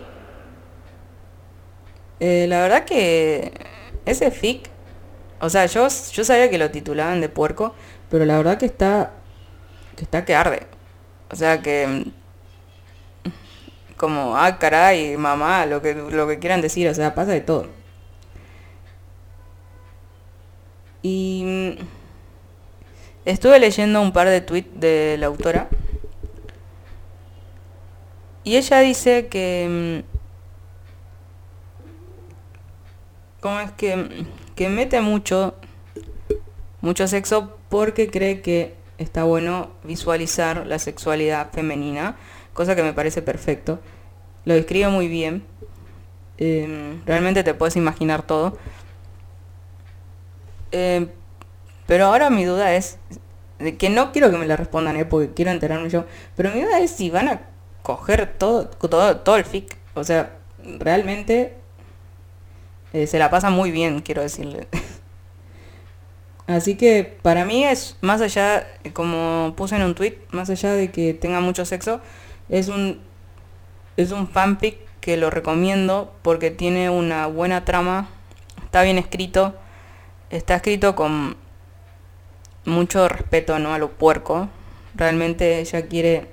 [2.20, 3.52] eh, la verdad que
[4.06, 4.70] ese fic...
[5.42, 7.74] O sea, yo, yo sabía que lo titulaban de puerco,
[8.10, 9.14] pero la verdad que está...
[9.96, 10.68] Que está que arde.
[11.32, 12.06] O sea que...
[13.98, 17.68] Como, ah, caray, mamá, lo que, lo que quieran decir, o sea, pasa de todo.
[21.02, 21.44] Y...
[21.46, 22.00] mm,
[23.26, 25.68] Estuve leyendo un par de tweets de la autora.
[28.44, 30.04] Y ella dice que...
[30.06, 30.20] mm,
[33.42, 34.28] ¿Cómo es que, mm,
[34.60, 35.56] que mete mucho,
[36.82, 42.18] mucho sexo porque cree que está bueno visualizar la sexualidad femenina,
[42.52, 43.80] cosa que me parece perfecto.
[44.44, 45.46] Lo describe muy bien.
[46.38, 48.58] Em, realmente te puedes imaginar todo.
[50.74, 51.08] Em,
[51.88, 52.98] pero ahora mi duda es,
[53.60, 56.04] de que no quiero que me la respondan, eh, porque quiero enterarme yo,
[56.36, 57.42] pero mi duda es si van a
[57.82, 59.78] coger todo, todo, todo el fic.
[59.94, 60.36] O sea,
[60.80, 61.59] realmente
[62.94, 64.68] eh, se la pasa muy bien, quiero decirle.
[66.48, 70.74] Así que para mí es, más allá, eh, como puse en un tweet, más allá
[70.74, 72.02] de que tenga mucho sexo,
[72.50, 73.00] es un,
[73.98, 78.10] es un fanfic que lo recomiendo porque tiene una buena trama,
[78.64, 79.54] está bien escrito,
[80.32, 81.38] está escrito con
[82.66, 83.74] mucho respeto ¿no?
[83.74, 84.50] a lo puerco.
[84.96, 86.30] Realmente ella quiere,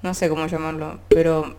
[0.00, 1.56] no sé cómo llamarlo, pero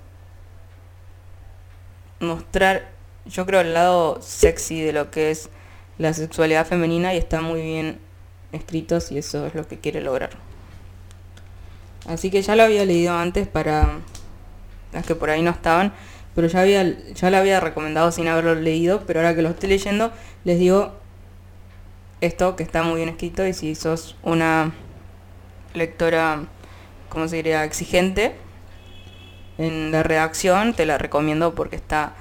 [2.24, 2.91] mostrar,
[3.26, 5.49] yo creo, el lado sexy de lo que es
[5.97, 7.99] la sexualidad femenina y está muy bien
[8.51, 10.32] escrito si eso es lo que quiere lograr.
[12.07, 13.99] Así que ya lo había leído antes para
[14.91, 15.93] las que por ahí no estaban,
[16.36, 19.69] pero ya había ya lo había recomendado sin haberlo leído, pero ahora que lo estoy
[19.69, 20.11] leyendo
[20.43, 20.93] les digo
[22.21, 24.74] esto que está muy bien escrito y si sos una
[25.74, 26.43] lectora,
[27.09, 28.36] ¿cómo se diría?, exigente
[29.58, 32.14] en la redacción, te la recomiendo porque está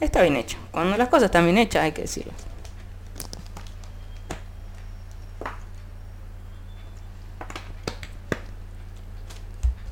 [0.00, 0.58] está bien hecho.
[0.70, 2.32] Cuando las cosas están bien hechas hay que decirlo.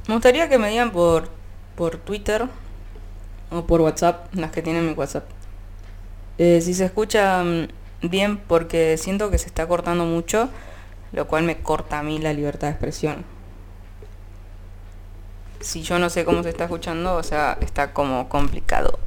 [0.06, 1.28] Me gustaría que me digan por,
[1.76, 2.46] por Twitter
[3.50, 5.24] o por WhatsApp, las que tienen mi WhatsApp.
[6.38, 10.48] Eh, si se escucha mm, bien, porque siento que se está cortando mucho,
[11.12, 13.37] lo cual me corta a mí la libertad de expresión.
[15.60, 18.98] Si yo no sé cómo se está escuchando, o sea, está como complicado.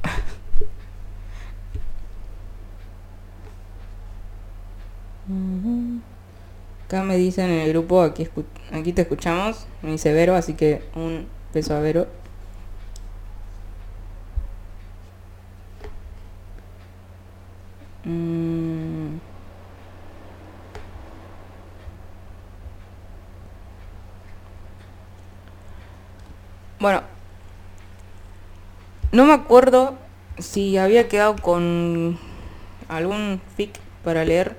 [6.86, 8.28] Acá me dicen en el grupo, aquí,
[8.72, 12.06] aquí te escuchamos, me dice Vero, así que un beso a Vero.
[18.04, 19.01] Mm.
[26.82, 27.00] Bueno,
[29.12, 29.96] no me acuerdo
[30.38, 32.18] si había quedado con
[32.88, 34.56] algún fic para leer,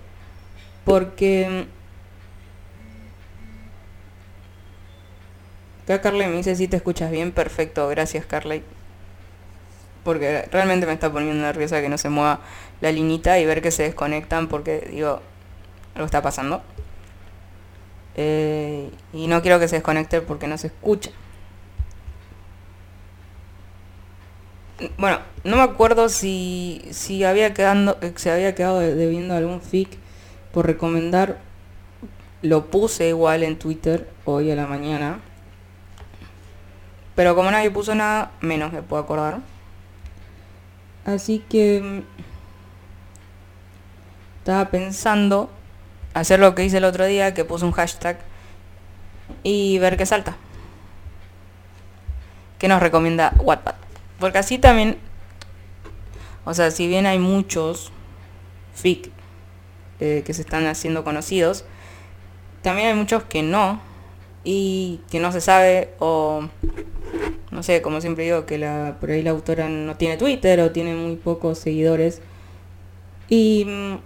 [0.86, 1.66] porque
[5.84, 8.64] acá Carly me dice si te escuchas bien, perfecto, gracias Carly.
[10.06, 12.40] Porque realmente me está poniendo nerviosa que no se mueva
[12.80, 15.20] la linita y ver que se desconectan porque digo,
[15.94, 16.62] algo está pasando.
[18.16, 21.12] Eh, y no quiero que se desconecte porque no se escucha.
[24.98, 29.90] Bueno, no me acuerdo si, si había quedando, se había quedado de- debiendo algún fic
[30.52, 31.38] por recomendar.
[32.42, 35.20] Lo puse igual en Twitter hoy a la mañana.
[37.16, 39.40] Pero como nadie puso nada, menos me puedo acordar.
[41.06, 42.00] Así que mm,
[44.40, 45.50] estaba pensando
[46.14, 48.18] hacer lo que hice el otro día, que puse un hashtag
[49.44, 50.36] y ver qué salta.
[52.60, 53.76] ¿Qué nos recomienda Wattpad?
[54.24, 54.96] Porque así también,
[56.46, 57.92] o sea, si bien hay muchos
[58.74, 59.12] fic
[60.00, 61.66] eh, que se están haciendo conocidos,
[62.62, 63.82] también hay muchos que no
[64.46, 66.48] y que no se sabe o
[67.52, 68.58] no sé, como siempre digo, que
[69.02, 72.22] por ahí la autora no tiene Twitter o tiene muy pocos seguidores.
[73.28, 73.98] Y mm,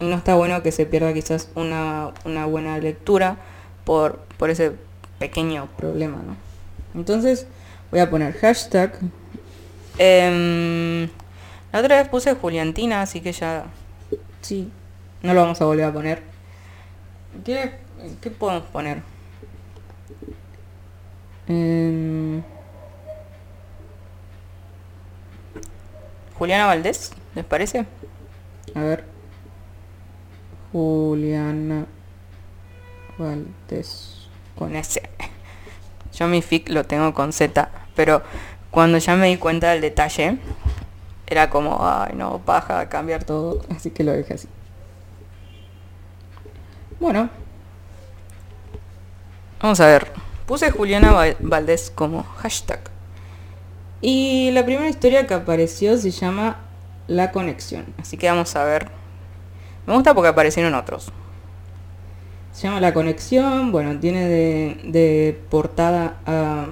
[0.00, 3.36] no está bueno que se pierda quizás una, una buena lectura
[3.84, 4.72] por, por ese
[5.18, 6.36] pequeño problema, ¿no?
[6.94, 7.46] Entonces
[7.90, 8.98] voy a poner hashtag.
[9.98, 11.08] Em,
[11.72, 13.64] la otra vez puse Juliantina, así que ya...
[14.40, 14.70] Sí,
[15.22, 16.22] no lo vamos a volver a poner.
[17.44, 17.72] ¿Qué,
[18.20, 19.02] qué podemos poner?
[21.48, 22.42] Em,
[26.38, 27.86] Juliana Valdés, ¿les parece?
[28.74, 29.04] A ver.
[30.72, 31.86] Juliana
[33.18, 34.13] Valdés.
[34.58, 35.00] Con S.
[36.16, 38.22] Yo mi fic lo tengo con Z, pero
[38.70, 40.38] cuando ya me di cuenta del detalle,
[41.26, 44.48] era como, ay no, paja cambiar todo, así que lo dejé así.
[47.00, 47.28] Bueno.
[49.60, 50.12] Vamos a ver.
[50.46, 52.80] Puse Juliana Val- Valdés como hashtag.
[54.00, 56.58] Y la primera historia que apareció se llama
[57.06, 57.86] La Conexión.
[57.98, 58.88] Así que vamos a ver.
[59.86, 61.10] Me gusta porque aparecieron otros.
[62.54, 63.72] Se llama La Conexión.
[63.72, 66.66] Bueno, tiene de, portada a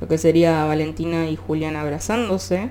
[0.00, 2.70] lo que sería Valentina y Juliana abrazándose.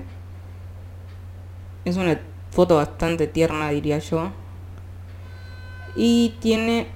[1.84, 2.20] Es una
[2.50, 4.32] foto bastante tierna, diría yo.
[5.94, 6.88] Y tiene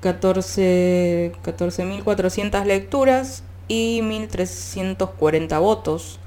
[0.00, 6.20] 14 14.400 lecturas y 1.340 votos.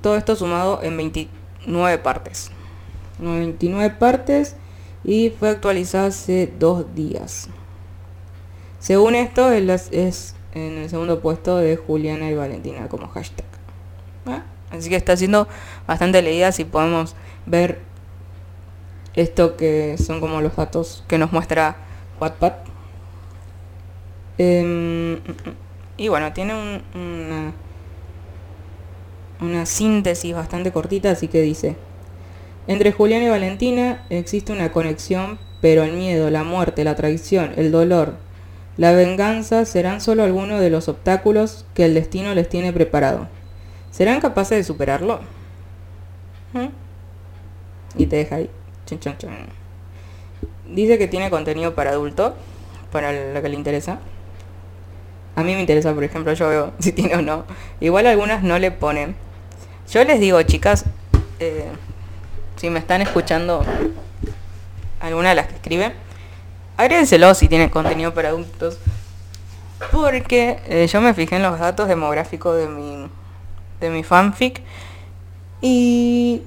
[0.00, 2.55] Todo esto sumado en 29 partes.
[3.18, 4.56] 29 partes
[5.04, 7.48] y fue actualizado hace dos días.
[8.78, 13.46] Según esto, es en el segundo puesto de Juliana y Valentina como hashtag.
[14.26, 15.46] Ah, Así que está siendo
[15.86, 17.14] bastante leída si podemos
[17.46, 17.78] ver
[19.14, 21.76] esto que son como los datos que nos muestra
[22.20, 22.52] Wattpad.
[24.38, 25.18] Em,
[25.96, 27.52] y bueno, tiene un- una,
[29.40, 31.76] una síntesis bastante cortita, así que dice,
[32.66, 37.70] entre Julián y Valentina existe una conexión, pero el miedo, la muerte, la traición, el
[37.70, 38.14] dolor,
[38.76, 43.28] la venganza serán solo algunos de los obstáculos que el destino les tiene preparado.
[43.90, 45.20] ¿Serán capaces de superarlo?
[46.52, 46.66] ¿Mm?
[47.96, 48.50] Y te deja ahí.
[48.84, 49.30] Chun, chun, chun.
[50.68, 52.34] Dice que tiene contenido para adulto,
[52.92, 53.98] para lo que le interesa.
[55.36, 57.44] A mí me interesa, por ejemplo, yo veo si tiene o no.
[57.80, 59.16] Igual algunas no le ponen.
[59.90, 60.84] Yo les digo, chicas,
[61.38, 61.64] eh,
[62.56, 63.64] si me están escuchando
[65.00, 65.92] alguna de las que escribe,
[66.76, 68.78] agrégenselo si tienen contenido para adultos.
[69.92, 73.08] Porque eh, yo me fijé en los datos demográficos de mi,
[73.80, 74.62] de mi fanfic
[75.60, 76.42] y,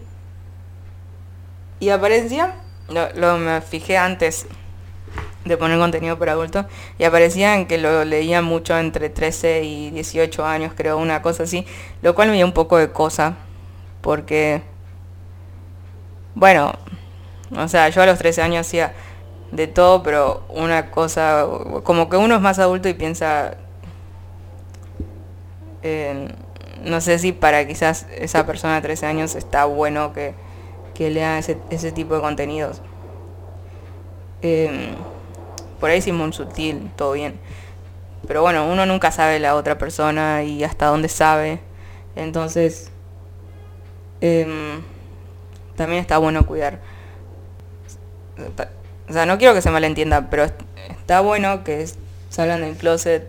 [1.79, 2.55] y aparecía,
[2.89, 4.47] lo, lo me fijé antes
[5.45, 6.65] de poner contenido para adultos
[6.97, 11.65] y aparecían que lo leía mucho entre 13 y 18 años, creo, una cosa así,
[12.01, 13.35] lo cual me dio un poco de cosa
[14.01, 14.61] porque
[16.39, 16.73] bueno,
[17.55, 18.93] o sea, yo a los 13 años hacía
[19.51, 21.45] de todo, pero una cosa,
[21.83, 23.55] como que uno es más adulto y piensa,
[25.83, 26.33] en-
[26.83, 30.33] no sé si para quizás esa persona de 13 años está bueno que,
[30.93, 32.81] que lea ese, ese tipo de contenidos.
[34.41, 34.95] Em,
[35.79, 37.39] por ahí Simón Sutil, todo bien.
[38.27, 41.59] Pero bueno, uno nunca sabe la otra persona y hasta dónde sabe.
[42.15, 42.91] Entonces,
[44.21, 44.81] em,
[45.79, 46.79] también está bueno cuidar.
[49.09, 51.85] O sea, no quiero que se malentienda, pero est- está bueno que
[52.29, 53.27] salgan del closet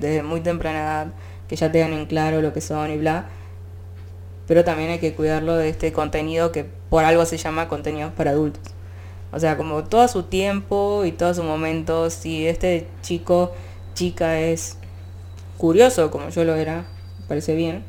[0.00, 1.06] desde muy temprana edad,
[1.48, 3.26] que ya tengan en claro lo que son y bla.
[4.48, 8.32] Pero también hay que cuidarlo de este contenido que por algo se llama contenidos para
[8.32, 8.62] adultos.
[9.32, 13.52] O sea, como todo su tiempo y todo su momento, si este chico,
[13.94, 14.76] chica es
[15.56, 16.84] curioso, como yo lo era,
[17.28, 17.84] parece bien,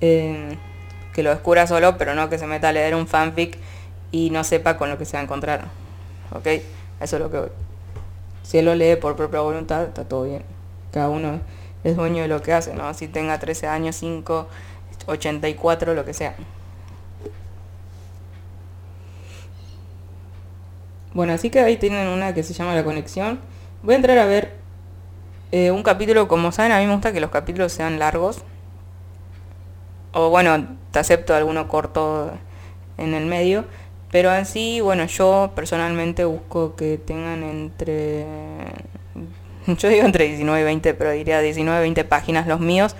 [0.00, 0.56] eh,
[1.12, 3.58] que lo descubra solo, pero no que se meta a leer un fanfic
[4.10, 5.64] y no sepa con lo que se va a encontrar.
[6.32, 6.46] ¿Ok?
[7.00, 7.48] Eso es lo que voy.
[8.42, 10.42] Si él lo lee por propia voluntad, está todo bien.
[10.92, 11.40] Cada uno
[11.84, 12.92] es dueño de lo que hace, ¿no?
[12.94, 14.48] Si tenga 13 años, 5,
[15.06, 16.34] 84, lo que sea.
[21.14, 23.38] Bueno, así que ahí tienen una que se llama La Conexión.
[23.82, 24.52] Voy a entrar a ver
[25.50, 26.26] eh, un capítulo.
[26.26, 28.42] Como saben, a mí me gusta que los capítulos sean largos.
[30.12, 32.30] O bueno, te acepto alguno corto
[32.98, 33.64] en el medio,
[34.10, 38.26] pero en sí, bueno, yo personalmente busco que tengan entre,
[39.66, 42.94] yo digo entre 19 y 20, pero diría 19 y 20 páginas los míos.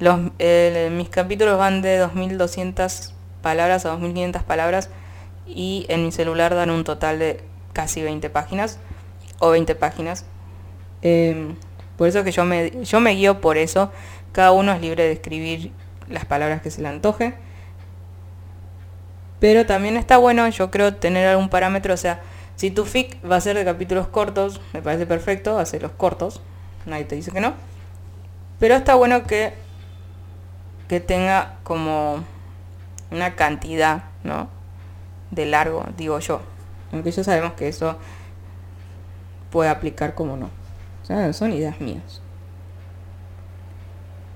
[0.00, 4.90] Los, eh, mis capítulos van de 2200 palabras a 2500 palabras
[5.46, 7.40] y en mi celular dan un total de
[7.72, 8.78] casi 20 páginas
[9.38, 10.24] o 20 páginas.
[11.02, 11.54] Em,
[11.96, 13.90] por eso que yo me, yo me guío por eso.
[14.32, 15.72] Cada uno es libre de escribir
[16.10, 17.34] las palabras que se le antoje.
[19.40, 21.94] Pero también está bueno, yo creo, tener algún parámetro.
[21.94, 22.20] O sea,
[22.56, 26.40] si tu fic va a ser de capítulos cortos, me parece perfecto, los cortos.
[26.86, 27.54] Nadie te dice que no.
[28.58, 29.52] Pero está bueno que,
[30.88, 32.24] que tenga como
[33.10, 34.48] una cantidad, ¿no?
[35.30, 36.40] De largo, digo yo.
[36.92, 37.96] Aunque ya sabemos que eso
[39.50, 40.46] puede aplicar como no.
[41.02, 42.20] O sea, son ideas mías.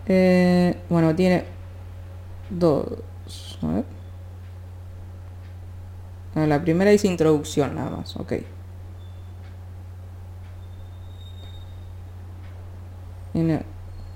[0.07, 1.45] Eh, bueno, tiene
[2.59, 3.59] dos.
[3.63, 3.85] A ver.
[6.35, 8.33] La primera dice introducción nada más, ok.
[13.33, 13.63] Tiene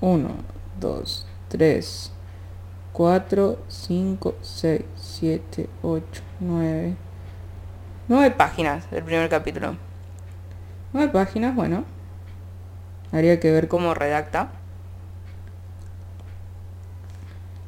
[0.00, 0.28] 1,
[0.80, 2.12] 2, 3,
[2.92, 6.96] 4, 5, 6, 7, 8, 9.
[8.08, 9.76] 9 páginas del primer capítulo.
[10.92, 11.84] 9 páginas, bueno.
[13.12, 14.50] Habría que ver cómo redacta.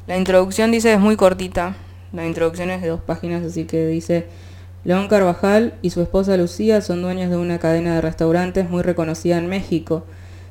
[0.08, 1.76] La introducción dice es muy cortita.
[2.14, 4.24] La introducción es de dos páginas, así que dice,
[4.82, 9.36] León Carvajal y su esposa Lucía son dueños de una cadena de restaurantes muy reconocida
[9.36, 10.04] en México.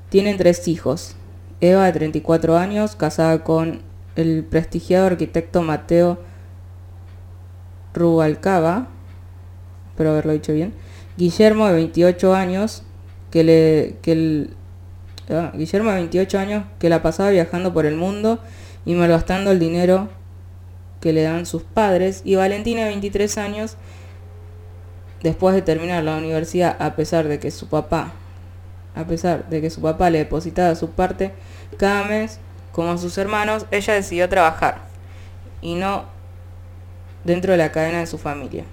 [0.09, 1.15] Tienen tres hijos.
[1.59, 3.81] Eva de 34 años, casada con
[4.15, 6.19] el prestigiado arquitecto Mateo
[7.95, 8.89] Rubalcaba,
[9.89, 10.71] espero haberlo dicho bien.
[11.17, 12.83] Guillermo de 28 años,
[13.31, 14.49] que le que el,
[15.31, 18.39] ah, Guillermo de 28 años que la pasaba viajando por el mundo
[18.87, 20.07] y malgastando el dinero
[21.01, 22.21] que le dan sus padres.
[22.23, 23.75] Y Valentina de 23 años
[25.21, 28.13] después de terminar la universidad a pesar de que su papá
[28.95, 31.33] a pesar de que su papá le depositaba su parte
[31.77, 32.39] cada mes
[32.71, 34.79] como a sus hermanos ella decidió trabajar.
[35.61, 36.05] Y no
[37.25, 38.63] dentro de la cadena de su familia.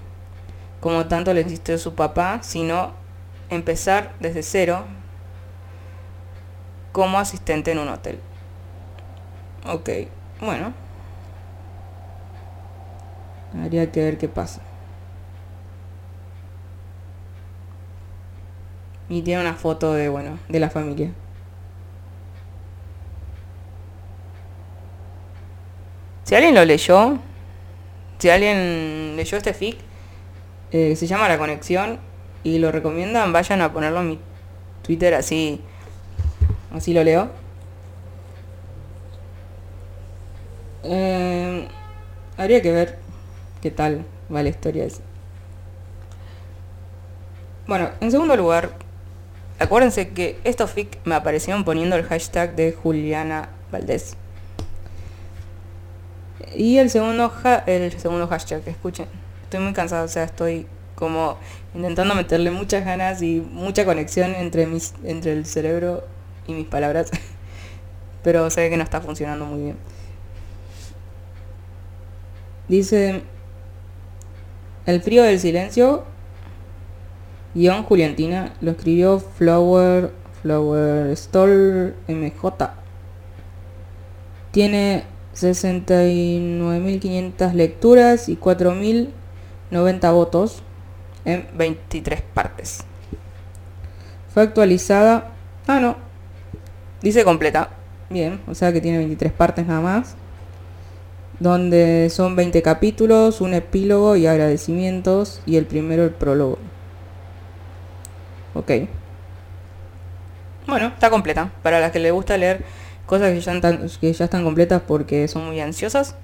[0.80, 2.92] Como tanto le insistió su papá sino
[3.50, 4.84] empezar desde cero
[6.92, 8.20] como asistente en un hotel
[9.64, 9.90] ok
[10.40, 10.84] bueno
[13.62, 14.60] Habría que ver qué pasa.
[19.08, 21.12] Y tiene una foto de, bueno, de la familia.
[26.24, 27.18] Si alguien lo leyó,
[28.18, 29.76] si alguien leyó este fic,
[30.72, 31.98] eh, se llama La Conexión
[32.42, 34.18] y lo recomiendan, vayan a ponerlo en mi
[34.82, 35.60] Twitter así,
[36.72, 37.43] así lo leo.
[40.84, 41.66] Eh,
[42.36, 42.98] habría que ver
[43.62, 45.02] qué tal va la historia esa.
[47.66, 48.70] Bueno, en segundo lugar,
[49.58, 54.16] acuérdense que estos fic me aparecieron poniendo el hashtag de Juliana Valdés.
[56.54, 57.32] Y el segundo,
[57.66, 59.06] el segundo hashtag, escuchen,
[59.42, 61.38] estoy muy cansado, o sea, estoy como
[61.74, 66.04] intentando meterle muchas ganas y mucha conexión entre, mis, entre el cerebro
[66.46, 67.10] y mis palabras,
[68.22, 69.93] pero sé que no está funcionando muy bien.
[72.68, 73.22] Dice,
[74.86, 76.04] el frío del silencio,
[77.54, 82.70] guion Juliantina, lo escribió Flower, Flower Store MJ.
[84.50, 85.04] Tiene
[85.34, 90.62] 69.500 lecturas y 4.090 votos
[91.26, 92.82] en 23 partes.
[94.32, 95.32] Fue actualizada...
[95.66, 95.96] Ah, no.
[97.02, 97.70] Dice completa.
[98.08, 100.14] Bien, o sea que tiene 23 partes nada más
[101.44, 106.58] donde son 20 capítulos, un epílogo y agradecimientos y el primero el prólogo.
[108.54, 108.70] Ok.
[110.66, 111.52] Bueno, está completa.
[111.62, 112.64] Para las que les gusta leer
[113.04, 116.16] cosas que ya están, que ya están completas porque son muy ansiosas.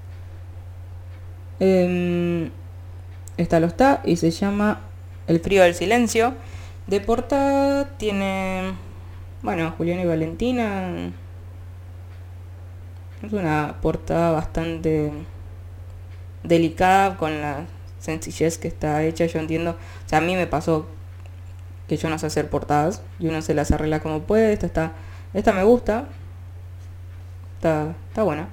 [1.60, 2.50] Eh,
[3.36, 4.80] esta lo está y se llama
[5.26, 6.32] El frío del silencio.
[6.86, 8.72] De portada tiene,
[9.42, 11.12] bueno, Julián y Valentina,
[13.22, 15.12] es una portada bastante
[16.42, 17.66] delicada con la
[17.98, 19.26] sencillez que está hecha.
[19.26, 20.86] Yo entiendo, o sea, a mí me pasó
[21.88, 24.52] que yo no sé hacer portadas y uno se las arregla como puede.
[24.52, 24.92] Esta está,
[25.34, 26.06] esta me gusta,
[27.56, 28.48] está, está buena.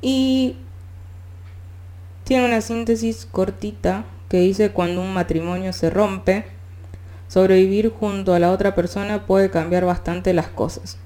[0.00, 0.56] Y
[2.24, 6.44] tiene una síntesis cortita que dice cuando un matrimonio se rompe,
[7.28, 10.98] sobrevivir junto a la otra persona puede cambiar bastante las cosas.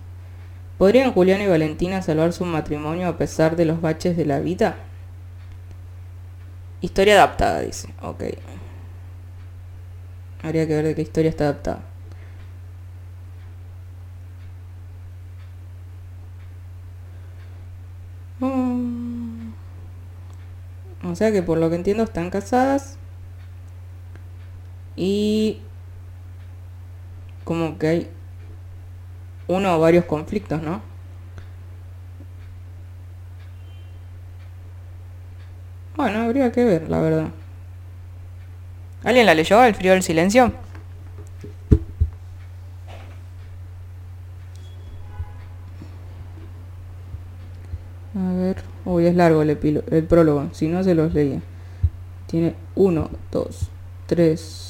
[0.79, 4.77] ¿Podrían Julián y Valentina salvar su matrimonio a pesar de los baches de la vida?
[6.81, 7.93] Historia adaptada, dice.
[8.01, 8.23] Ok.
[10.43, 11.81] Habría que ver de qué historia está adaptada.
[18.41, 19.53] Mm.
[21.05, 22.99] O sea que por lo que entiendo están casadas.
[24.97, 25.61] Y
[27.45, 28.11] como que hay
[29.49, 30.81] uno o varios conflictos, ¿no?
[35.97, 37.29] Bueno, habría que ver, la verdad.
[39.03, 39.65] ¿Alguien la leyó?
[39.65, 40.53] El frío del silencio.
[48.15, 48.63] A ver.
[48.85, 49.51] Uy, es largo el,
[49.91, 50.49] el prólogo.
[50.53, 51.41] Si no, se los leía.
[52.27, 53.71] Tiene 1, 2,
[54.07, 54.68] 3,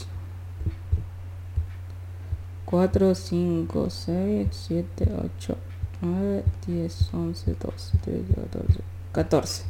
[2.71, 5.09] 4, 5, 6, 7,
[5.39, 5.57] 8,
[6.03, 8.81] 9, 10, 11, 12, 13, 14.
[9.13, 9.65] 14.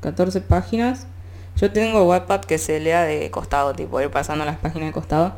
[0.00, 1.08] 14 páginas.
[1.56, 5.34] Yo tengo Wattpad que se lea de costado, tipo ir pasando las páginas de costado.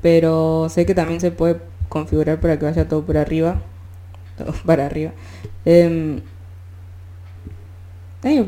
[0.00, 1.60] Pero sé que también se puede
[1.90, 3.60] configurar para que vaya todo por arriba.
[4.38, 5.12] Todo para arriba.
[5.66, 6.22] Mí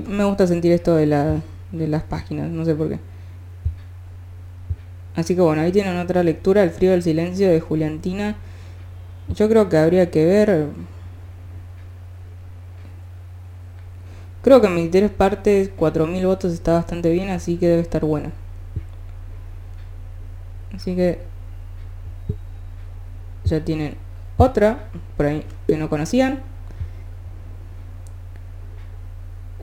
[0.08, 2.98] me gusta sentir esto de, la, de las páginas, no sé por qué.
[5.16, 8.36] Así que bueno, ahí tienen otra lectura, El frío del silencio de Juliantina.
[9.34, 10.68] Yo creo que habría que ver...
[14.42, 18.04] Creo que en mis tres partes, 4.000 votos está bastante bien, así que debe estar
[18.04, 18.30] buena.
[20.72, 21.18] Así que
[23.44, 23.96] ya tienen
[24.36, 26.42] otra por ahí que no conocían.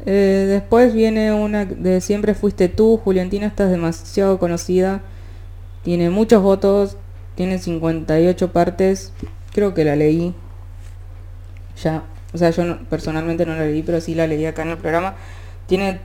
[0.05, 5.01] Eh, después viene una de Siempre fuiste tú, Juliantina, estás demasiado conocida.
[5.83, 6.97] Tiene muchos votos,
[7.35, 9.13] tiene 58 partes.
[9.53, 10.33] Creo que la leí
[11.81, 12.03] ya.
[12.33, 15.15] O sea, yo personalmente no la leí, pero sí la leí acá en el programa.
[15.67, 16.01] Tiene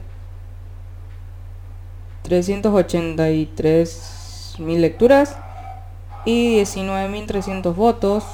[2.22, 5.37] 383 mil lecturas
[6.24, 8.24] y 19.300 votos.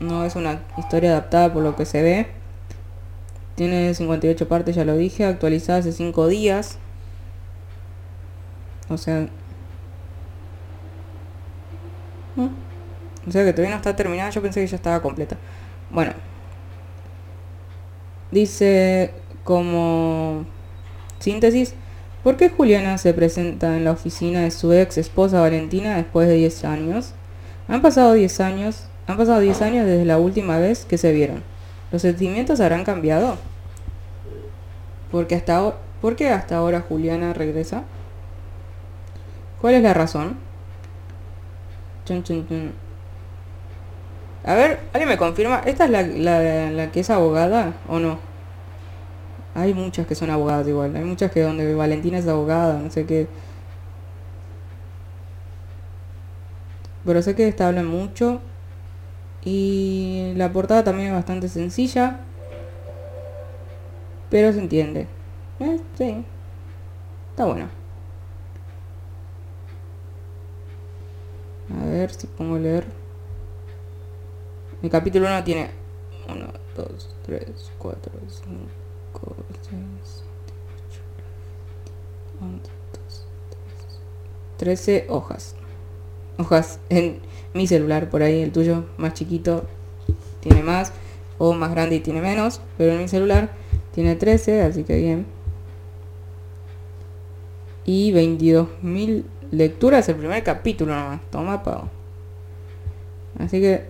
[0.00, 2.26] No es una historia adaptada por lo que se ve.
[3.54, 6.78] Tiene 58 partes, ya lo dije, actualizada hace 5 días.
[8.88, 9.28] O sea...
[12.36, 12.48] ¿Mm?
[13.26, 15.36] O sea que todavía no está terminada, yo pensé que ya estaba completa.
[15.90, 16.12] Bueno.
[18.30, 19.12] Dice
[19.44, 20.44] como
[21.18, 21.74] síntesis,
[22.22, 26.34] ¿por qué Juliana se presenta en la oficina de su ex esposa Valentina después de
[26.34, 27.14] 10 años?
[27.68, 31.42] Han pasado 10 años, han pasado 10 años desde la última vez que se vieron.
[31.90, 33.36] ¿Los sentimientos habrán cambiado?
[35.10, 37.82] Porque hasta ¿Por qué hasta ahora Juliana regresa?
[39.60, 40.36] ¿Cuál es la razón?
[42.04, 42.72] Chun, chun, chun.
[44.44, 45.62] A ver, ¿alguien me confirma?
[45.66, 48.18] ¿Esta es la, la, la que es abogada o no?
[49.54, 50.94] Hay muchas que son abogadas igual.
[50.96, 53.26] Hay muchas que donde Valentina es abogada, no sé qué.
[57.04, 58.40] Pero sé que esta habla mucho.
[59.44, 62.20] Y la portada también es bastante sencilla.
[64.30, 65.06] Pero se entiende.
[65.60, 66.24] Eh, sí.
[67.30, 67.77] Está bueno.
[71.76, 72.86] A ver si pongo a leer.
[74.82, 75.70] El capítulo 1 tiene
[76.28, 76.46] 1,
[76.76, 78.12] 2, 3, 4,
[79.12, 79.82] 5, 6, 7,
[80.88, 81.00] 8,
[82.40, 83.22] 11, 12,
[84.56, 85.56] 13 hojas.
[86.38, 87.20] Hojas en
[87.54, 89.64] mi celular, por ahí el tuyo más chiquito
[90.40, 90.92] tiene más,
[91.38, 93.50] o más grande y tiene menos, pero en mi celular
[93.94, 95.26] tiene 13, así que bien.
[97.84, 101.20] Y 22.000 lecturas el primer capítulo nomás.
[101.30, 101.88] Toma, pavo.
[103.38, 103.84] Así que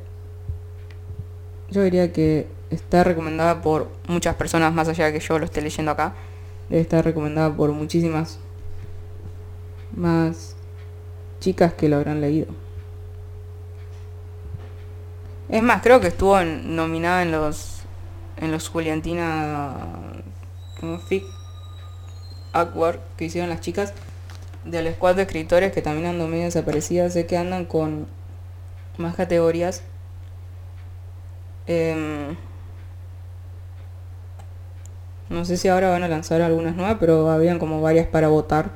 [1.70, 5.60] yo diría que está recomendada por muchas personas más allá de que yo lo esté
[5.60, 6.14] leyendo acá.
[6.68, 8.38] Debe estar recomendada por muchísimas
[9.94, 10.54] más
[11.40, 12.48] chicas que lo habrán leído.
[15.48, 17.78] Es más, creo que estuvo nominada en los
[18.36, 19.74] en los Juliantina
[20.78, 21.24] como fic
[22.52, 23.92] award que hicieron las chicas
[24.70, 28.06] del squad de escritores que también andan medio desaparecidas, sé que andan con
[28.96, 29.82] más categorías.
[31.66, 32.36] Em,
[35.28, 38.70] no sé si ahora van a lanzar algunas nuevas, pero habían como varias para votar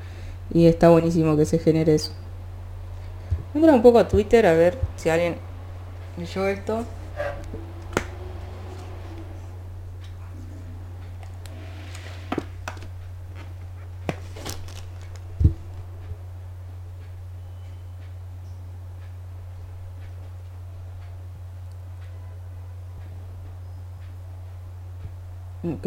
[0.52, 2.12] y está buenísimo que se genere eso.
[3.52, 5.36] Voy a entrar un poco a Twitter a ver si alguien
[6.16, 6.84] leyó esto.
[25.64, 25.86] Ok.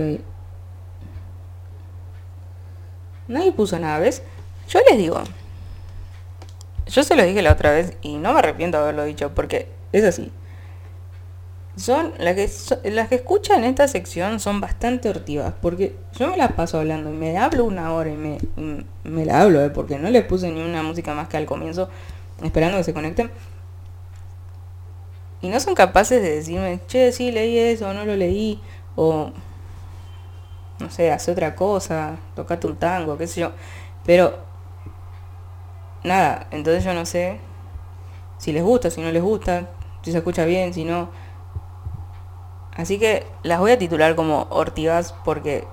[3.27, 4.21] Nadie puso nada, ¿ves?
[4.69, 5.21] Yo les digo.
[6.87, 9.67] Yo se lo dije la otra vez y no me arrepiento de haberlo dicho porque
[9.91, 10.31] es así.
[11.75, 16.53] Son las que, las que escuchan esta sección son bastante hortivas porque yo me las
[16.53, 18.37] paso hablando y me hablo una hora y me,
[19.03, 19.71] me la hablo, ¿eh?
[19.71, 21.89] porque no les puse ni una música más que al comienzo
[22.43, 23.29] esperando que se conecten.
[25.41, 28.59] Y no son capaces de decirme, che, sí, leí eso, no lo leí,
[28.95, 29.31] o
[30.79, 33.51] no sé, hace otra cosa, tocate un tango, qué sé yo.
[34.05, 34.33] Pero,
[36.03, 37.39] nada, entonces yo no sé
[38.37, 39.69] si les gusta, si no les gusta,
[40.01, 41.09] si se escucha bien, si no.
[42.75, 45.65] Así que las voy a titular como ortigas porque,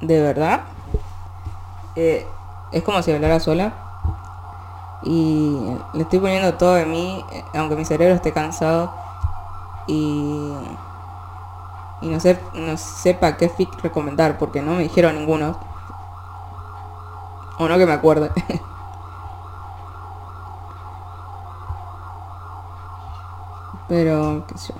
[0.00, 0.62] de verdad,
[1.96, 2.24] eh,
[2.72, 3.72] es como si hablara sola.
[5.02, 8.92] Y le estoy poniendo todo de mí, eh, aunque mi cerebro esté cansado.
[9.86, 10.52] Y
[12.00, 12.18] y no,
[12.54, 15.58] no sepa qué fic recomendar porque no me dijeron ninguno.
[17.58, 18.30] O no que me acuerde.
[23.88, 24.74] Pero, qué sé.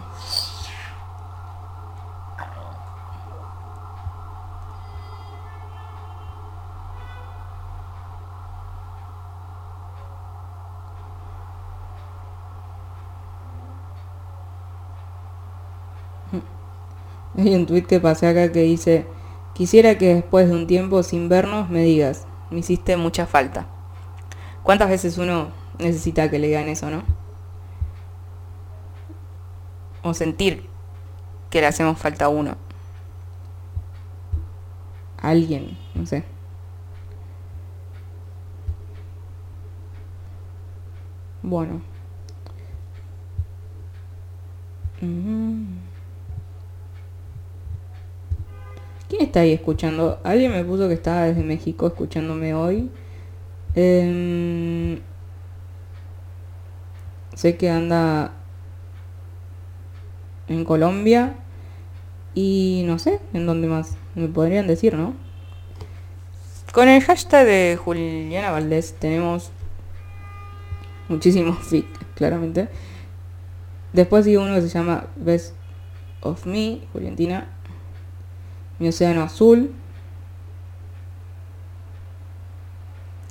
[17.39, 19.07] Hay un tweet que pasé acá que dice,
[19.55, 23.69] quisiera que después de un tiempo sin vernos me digas, me hiciste mucha falta.
[24.65, 27.05] ¿Cuántas veces uno necesita que le digan eso, no?
[30.03, 30.69] O sentir
[31.49, 32.57] que le hacemos falta a uno.
[35.17, 36.25] Alguien, no sé.
[41.43, 41.81] Bueno.
[45.01, 45.98] Mm.
[49.19, 50.21] ¿Quién está ahí escuchando?
[50.23, 52.89] Alguien me puso que estaba desde México escuchándome hoy.
[53.75, 55.01] Em,
[57.35, 58.33] sé que anda
[60.47, 61.35] en Colombia
[62.33, 63.97] y no sé en dónde más.
[64.15, 65.15] Me podrían decir, ¿no?
[66.73, 69.51] Con el hashtag de Juliana Valdés tenemos
[71.09, 72.69] muchísimos fic, claramente.
[73.93, 75.57] Después sigue uno que se llama Best
[76.21, 77.58] of Me, Juliantina.
[78.79, 79.73] Mi océano azul.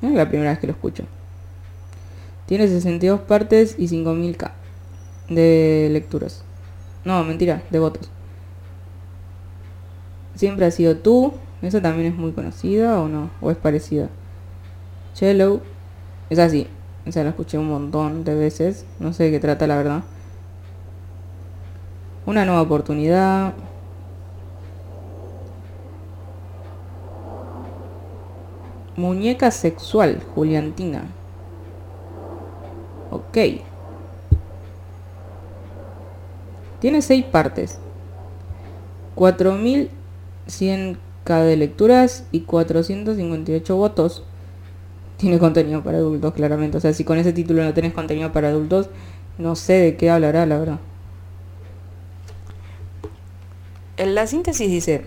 [0.01, 1.03] Es la primera vez que lo escucho.
[2.45, 4.51] Tiene 62 partes y 5000k
[5.29, 6.43] de lecturas.
[7.03, 8.09] No, mentira, de votos.
[10.35, 11.33] Siempre ha sido tú.
[11.61, 14.09] Esa también es muy conocida o no, o es parecida.
[15.13, 15.61] Cello.
[16.29, 16.67] Es así.
[17.05, 18.85] Esa la escuché un montón de veces.
[18.99, 20.03] No sé de qué trata la verdad.
[22.25, 23.53] Una nueva oportunidad.
[28.97, 31.05] Muñeca sexual, Juliantina.
[33.11, 33.37] Ok.
[36.79, 37.77] Tiene seis partes.
[39.15, 44.23] 4100k de lecturas y 458 votos.
[45.17, 46.77] Tiene contenido para adultos, claramente.
[46.77, 48.89] O sea, si con ese título no tenés contenido para adultos,
[49.37, 50.79] no sé de qué hablará, la verdad.
[53.97, 55.05] En la síntesis dice,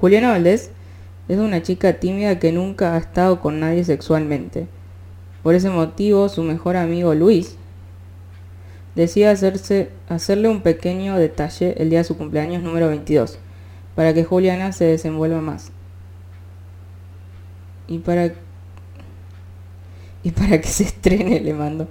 [0.00, 0.72] Juliana Valdés
[1.28, 4.68] es una chica tímida que nunca ha estado con nadie sexualmente.
[5.42, 7.56] Por ese motivo, su mejor amigo Luis
[8.94, 13.38] decide hacerse, hacerle un pequeño detalle el día de su cumpleaños número 22,
[13.94, 15.70] para que Juliana se desenvuelva más.
[17.88, 18.32] Y para
[20.22, 21.88] y para que se estrene le mando.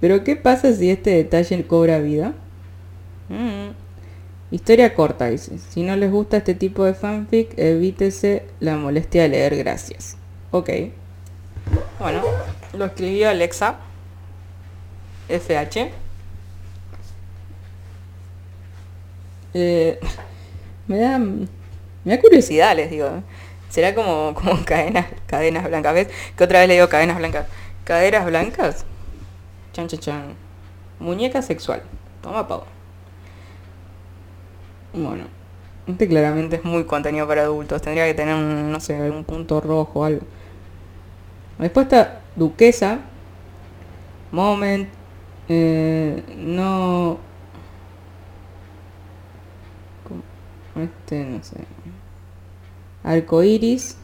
[0.00, 2.34] Pero ¿qué pasa si este detalle cobra vida?
[3.30, 3.85] Mm.
[4.50, 5.58] Historia corta, dice.
[5.58, 10.16] Si no les gusta este tipo de fanfic, evítese la molestia de leer, gracias.
[10.52, 10.70] Ok.
[11.98, 12.22] Bueno,
[12.72, 13.76] lo escribió Alexa.
[15.28, 15.90] FH.
[19.54, 19.98] Eh,
[20.86, 21.18] me da.
[21.18, 21.48] Me
[22.04, 23.22] da curiosidad, les digo.
[23.68, 25.94] Será como, como cadenas, cadenas blancas.
[25.94, 26.08] ¿Ves?
[26.36, 27.46] Que otra vez le digo cadenas blancas.
[27.84, 28.84] Caderas blancas.
[29.72, 30.34] Chan, chan, chan.
[31.00, 31.82] Muñeca sexual.
[32.22, 32.75] Toma pavo.
[34.96, 35.24] Bueno,
[35.86, 37.82] este claramente es muy contenido para adultos.
[37.82, 40.22] Tendría que tener un, no sé, algún punto rojo o algo.
[41.58, 43.00] Después está Duquesa.
[44.32, 44.88] Moment.
[45.48, 47.18] eh, no.
[50.76, 51.56] Este, no sé.
[53.04, 53.98] Arcoiris.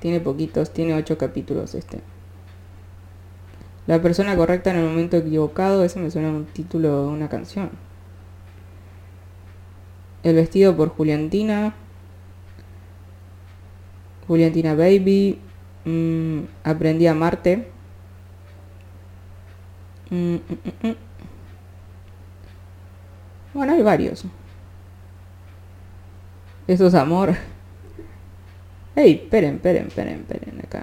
[0.00, 2.00] Tiene poquitos, tiene ocho capítulos este.
[3.86, 7.28] La persona correcta en el momento equivocado, ese me suena a un título de una
[7.28, 7.70] canción.
[10.22, 11.74] El vestido por Juliantina.
[14.26, 15.38] Juliantina Baby.
[15.84, 17.68] mm, aprendí a amarte.
[20.10, 20.38] Mm, mm,
[20.84, 20.96] mm, mm.
[23.54, 24.24] Bueno, hay varios.
[26.66, 27.34] Eso es amor.
[28.94, 30.82] Ey, esperen, esperen, esperen, esperen acá.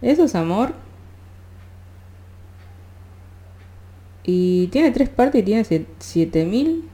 [0.00, 0.72] Eso es amor.
[4.24, 6.88] Y tiene tres partes y tiene siete- 7000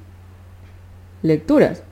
[1.22, 1.82] lecturas.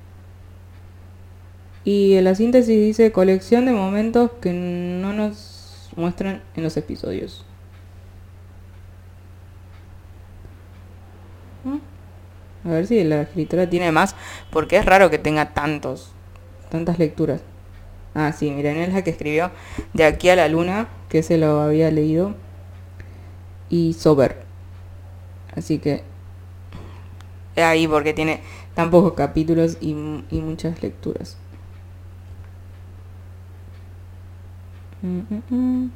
[1.84, 7.44] Y en la síntesis dice colección de momentos que no nos muestran en los episodios.
[11.64, 12.68] ¿Mm?
[12.68, 14.16] A ver si la escritora tiene más,
[14.50, 16.10] porque es raro que tenga tantos,
[16.70, 17.42] tantas lecturas.
[18.14, 19.50] Ah, sí, miren, es la que escribió
[19.92, 22.34] De aquí a la luna, que se lo había leído.
[23.68, 24.38] Y Sober.
[25.54, 26.02] Así que...
[27.54, 28.40] es Ahí porque tiene
[28.76, 29.92] tan pocos capítulos y,
[30.30, 31.38] y muchas lecturas.
[35.02, 35.90] Mm, mm, mm.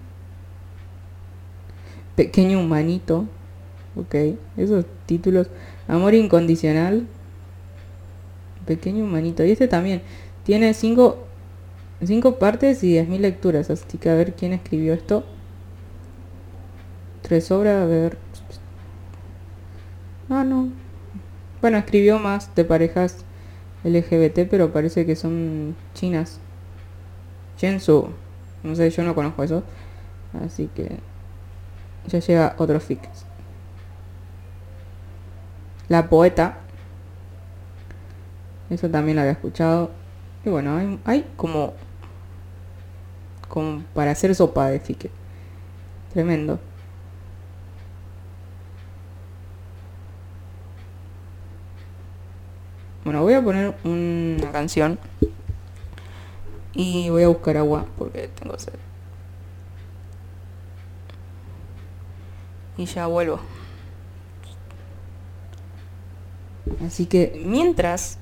[2.17, 3.27] Pequeño humanito.
[3.97, 4.15] Ok,
[4.57, 5.49] esos títulos.
[5.89, 7.07] Amor incondicional.
[8.67, 9.45] Pequeño humanito.
[9.45, 10.01] Y este también.
[10.45, 11.19] Tiene cinco,
[12.03, 13.69] cinco partes y 10.000 lecturas.
[13.69, 15.25] Así que a ver quién escribió esto.
[17.21, 18.17] Tres obras, a ver.
[20.31, 20.80] Ah, no.
[21.61, 23.25] Bueno, escribió más de parejas
[23.85, 26.41] LGBT, pero parece que son chinas.
[27.57, 28.09] Chensu.
[28.63, 29.63] No sé, yo no conozco eso.
[30.45, 30.99] Así que
[32.07, 33.01] ya llega otro fic.
[35.89, 36.59] La poeta.
[38.71, 39.91] Eso también lo había escuchado.
[40.45, 41.75] Y bueno, hay, hay como,
[43.49, 45.11] como para hacer sopa de fique.
[46.13, 46.59] Tremendo.
[53.05, 54.99] Bueno, voy a poner una canción.
[56.73, 58.75] Y voy a buscar agua porque tengo sed.
[62.77, 63.41] Y ya vuelvo.
[66.87, 68.19] Así que mientras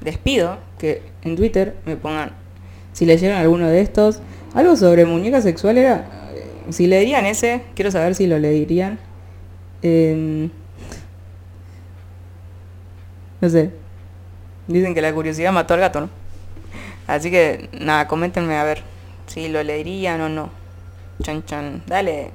[0.00, 2.32] despido que en Twitter me pongan
[2.92, 4.20] si leyeron alguno de estos.
[4.54, 6.30] Algo sobre muñeca sexual era.
[6.34, 8.98] eh, Si leerían ese, quiero saber si lo leerían.
[9.82, 10.50] Em,
[13.40, 13.70] no sé.
[14.66, 16.10] Dicen que la curiosidad mató al gato, ¿no?
[17.06, 18.82] Así que nada, coméntenme a ver
[19.26, 20.50] si lo leerían o no.
[21.22, 21.82] Chan chan.
[21.86, 22.30] Dale.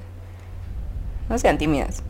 [1.30, 2.04] No sean tímidas.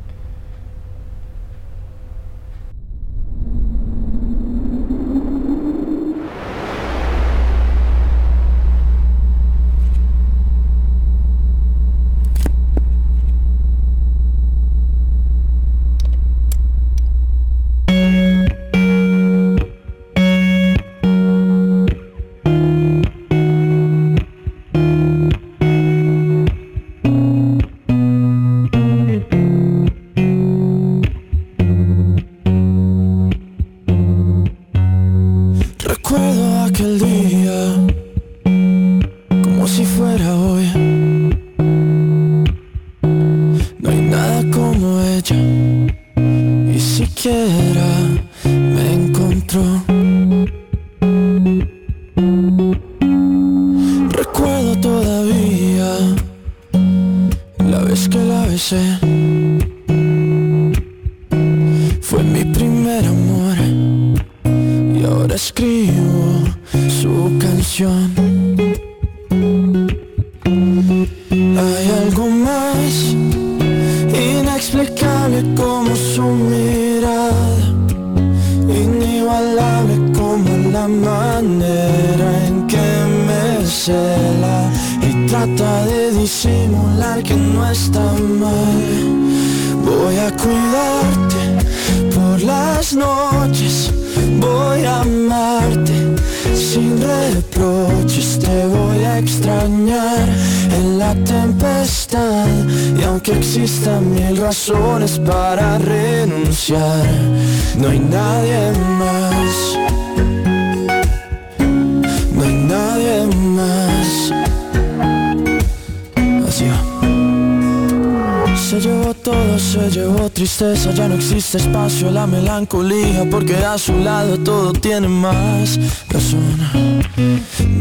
[124.80, 125.80] Tiene más
[126.10, 126.58] razón.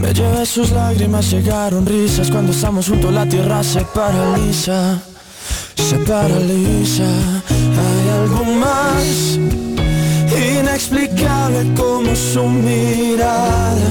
[0.00, 4.98] Me llevé sus lágrimas, llegaron risas, cuando estamos juntos la tierra se paraliza,
[5.74, 7.04] se paraliza.
[7.48, 9.38] Hay algo más
[10.58, 13.90] inexplicable como su mirada,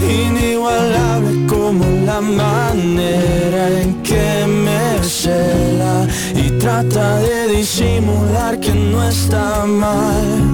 [0.00, 9.64] inigualable como la manera en que me cela y trata de disimular que no está
[9.66, 10.53] mal.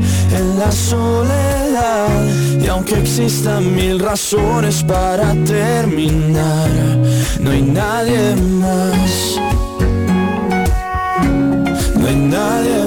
[0.65, 2.07] la soledad
[2.63, 6.69] y aunque existan mil razones para terminar,
[7.39, 9.39] no hay nadie más.
[11.99, 12.80] No hay nadie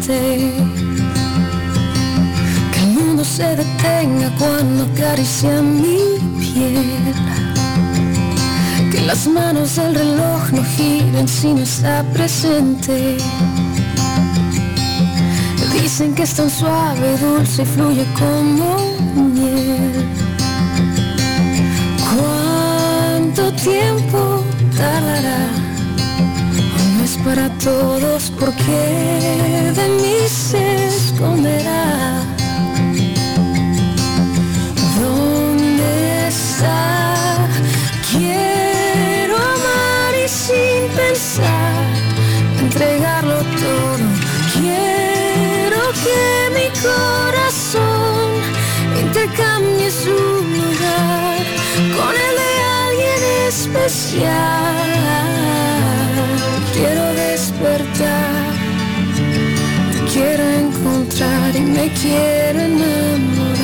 [0.00, 0.58] Que
[2.80, 5.98] el mundo se detenga cuando acaricia mi
[6.38, 7.14] piel.
[8.90, 13.18] Que las manos del reloj no giren si no está presente.
[15.72, 18.76] Dicen que es tan suave, dulce y fluye como
[19.14, 20.08] miel.
[22.10, 24.42] ¿Cuánto tiempo
[24.76, 25.53] tardará?
[27.24, 32.22] Para todos porque de mí se esconderá.
[35.00, 37.48] ¿Dónde está?
[38.10, 41.82] Quiero amar y sin pensar,
[42.60, 44.06] entregarlo todo.
[44.52, 46.20] Quiero que
[46.56, 48.28] mi corazón
[49.00, 51.38] intercambie su lugar
[51.96, 52.52] con el de
[52.84, 54.84] alguien especial.
[56.74, 57.13] Quiero
[60.12, 63.54] quiero encontrar y me quiero enamorar.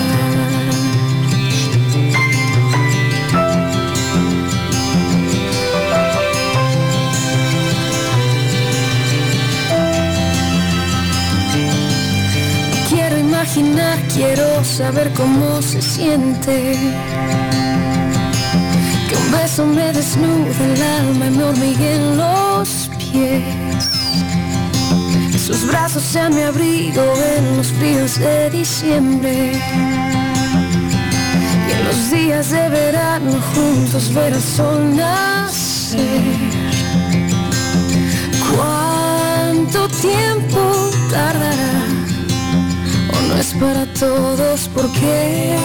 [12.89, 16.77] Quiero imaginar, quiero saber cómo se siente.
[19.09, 23.60] Que un beso me desnude el alma y me hormigue en los pies.
[25.51, 27.03] Sus brazos sean mi abrigo
[27.37, 29.53] en los fríos de diciembre.
[31.69, 35.99] Y en los días de verano juntos ver el sol nacer.
[38.55, 41.85] ¿Cuánto tiempo tardará?
[43.13, 45.57] o no es para todos porque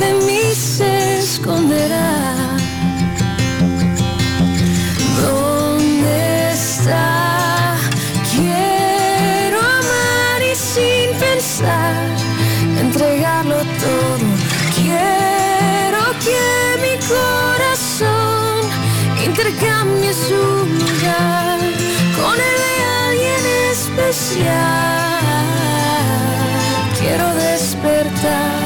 [0.00, 2.45] de mí se esconderá.
[12.80, 14.26] Entregarlo todo.
[14.74, 16.42] Quiero que
[16.82, 18.58] mi corazón
[19.24, 21.58] intercambie su lugar
[22.18, 22.74] con el de
[23.06, 25.22] alguien especial.
[26.98, 28.60] Quiero despertar,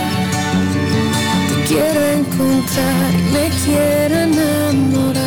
[1.49, 5.20] te quiero encontrar me quiero enamorar.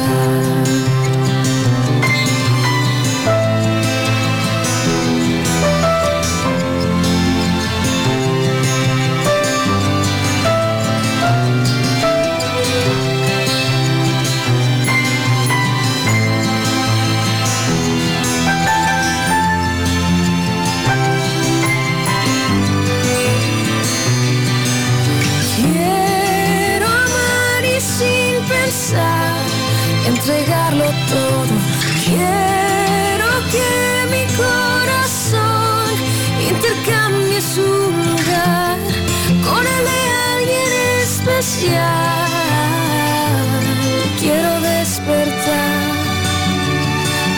[44.19, 45.81] quiero despertar,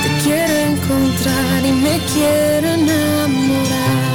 [0.04, 4.06] te quiero encontrar y me quiero enamorar.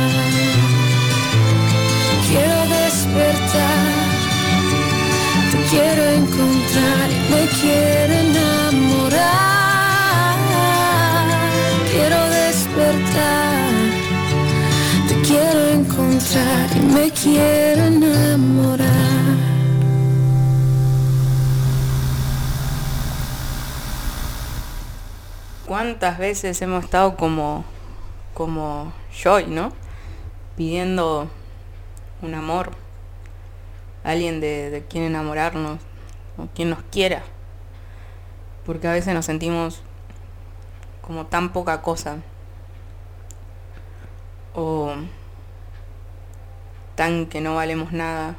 [2.29, 3.85] Quiero despertar,
[5.51, 9.61] te quiero encontrar y me quiero enamorar.
[11.93, 13.71] Quiero despertar,
[15.09, 17.70] te quiero encontrar y me quiero
[25.81, 27.65] ¿Cuántas veces hemos estado como,
[28.35, 29.73] como Joy, ¿no?
[30.55, 31.31] Pidiendo
[32.21, 32.73] un amor,
[34.05, 35.81] alguien de, quien enamorarnos,
[36.37, 37.23] o quien nos quiera.
[38.67, 39.81] Porque a veces nos sentimos
[41.01, 42.19] como tan poca cosa.
[44.53, 44.93] O
[46.95, 48.37] tan que no valemos nada.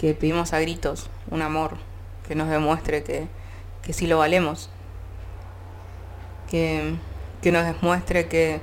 [0.00, 1.76] Que pedimos a gritos un amor
[2.26, 3.28] que nos demuestre que,
[3.82, 4.70] que sí lo valemos
[6.50, 6.94] que,
[7.42, 8.60] que nos demuestre que,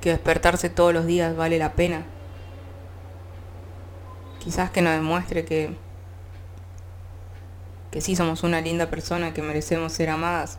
[0.00, 2.04] que despertarse todos los días vale la pena.
[4.38, 5.76] Quizás que nos demuestre que,
[7.90, 10.58] que sí somos una linda persona, que merecemos ser amadas.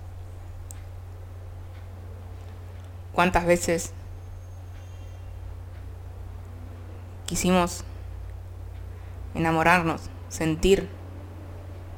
[3.14, 3.91] ¿Cuántas veces
[7.26, 7.84] quisimos
[9.36, 10.88] enamorarnos, sentir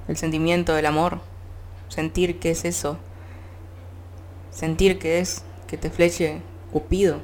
[0.07, 1.19] el sentimiento del amor,
[1.89, 2.97] sentir qué es eso?
[4.53, 7.21] Sentir que es que te fleche Cupido.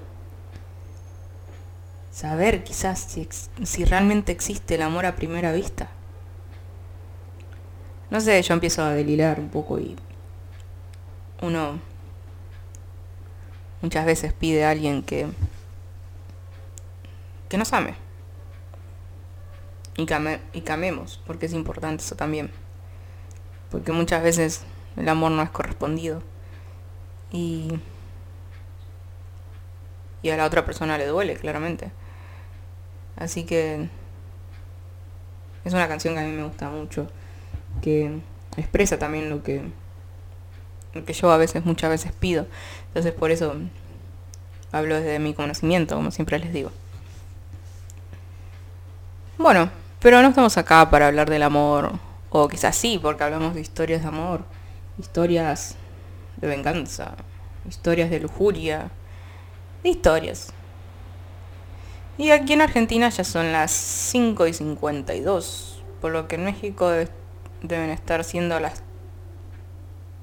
[2.12, 3.28] Saber quizás si,
[3.64, 5.90] si realmente existe el amor a primera vista.
[8.10, 9.96] No sé, yo empiezo a delirar un poco y
[11.42, 11.80] uno
[13.82, 15.28] muchas veces pide a alguien que
[17.48, 17.96] que nos ame.
[19.98, 20.04] Y,
[20.54, 22.52] y que amemos, porque es importante eso también.
[23.72, 24.62] Porque muchas veces
[24.96, 26.22] el amor no es correspondido
[27.32, 27.80] y
[30.22, 31.92] y a la otra persona le duele claramente.
[33.16, 33.88] Así que
[35.66, 37.08] es una canción que a mí me gusta mucho
[37.82, 38.20] que
[38.58, 39.62] expresa también lo que
[40.94, 42.48] lo que yo a veces muchas veces pido.
[42.88, 43.56] Entonces por eso
[44.72, 46.72] hablo desde mi conocimiento como siempre les digo.
[49.38, 49.70] Bueno
[50.00, 51.92] pero no estamos acá para hablar del amor
[52.30, 54.44] o quizás sí porque hablamos de historias de amor
[54.98, 55.76] historias
[56.42, 57.16] de venganza,
[57.68, 58.90] historias de lujuria,
[59.84, 60.54] de historias.
[62.18, 66.90] Y aquí en Argentina ya son las 5 y 52, por lo que en México
[66.90, 67.08] de-
[67.62, 68.84] deben estar siendo las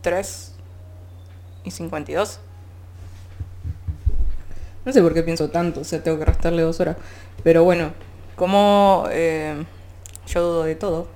[0.03, 0.55] 3
[1.65, 2.41] y 52.
[4.85, 6.97] No sé por qué pienso tanto, o sea, tengo que restarle dos horas.
[7.43, 7.93] Pero bueno,
[8.37, 9.65] como eh,
[10.29, 11.09] yo dudo de todo,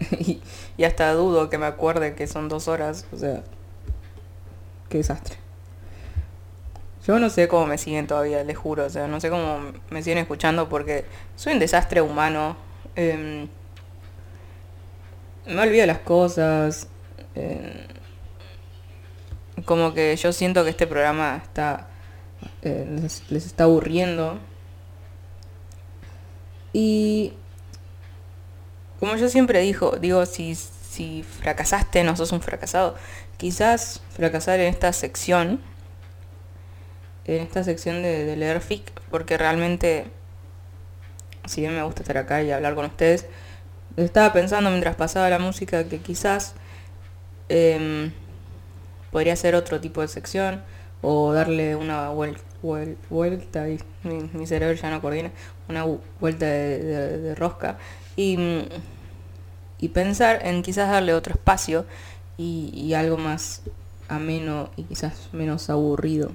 [0.76, 3.42] y hasta dudo que me acuerde que son dos horas, o sea,
[4.90, 5.36] qué desastre.
[7.06, 10.02] Yo no sé cómo me siguen todavía, les juro, o sea, no sé cómo me
[10.02, 11.06] siguen escuchando porque
[11.36, 12.56] soy un desastre humano.
[12.96, 13.48] em,
[15.46, 16.88] me olvido las cosas.
[17.34, 17.86] em,
[19.64, 21.90] como que yo siento que este programa está
[22.62, 22.86] eh,
[23.30, 24.38] les, está aburriendo.
[26.72, 27.32] Y
[28.98, 32.96] como yo siempre digo, si, si fracasaste, no sos un fracasado.
[33.40, 35.60] Quizás fracasar en esta sección,
[37.24, 40.04] en esta sección de, leer fic, porque realmente,
[41.46, 43.24] si bien me gusta estar acá y hablar con ustedes,
[43.96, 46.52] estaba pensando mientras pasaba la música que quizás
[47.48, 48.12] em,
[49.10, 50.62] podría ser otro tipo de sección
[51.00, 55.30] o darle una vuel- vuel- vuelta, y mi, cerebro ya no coordina,
[55.66, 57.78] una vu- vuelta de, rosca
[58.16, 61.86] y pensar en quizás darle otro espacio
[62.40, 63.62] y, algo más
[64.08, 66.32] ameno y quizás menos aburrido.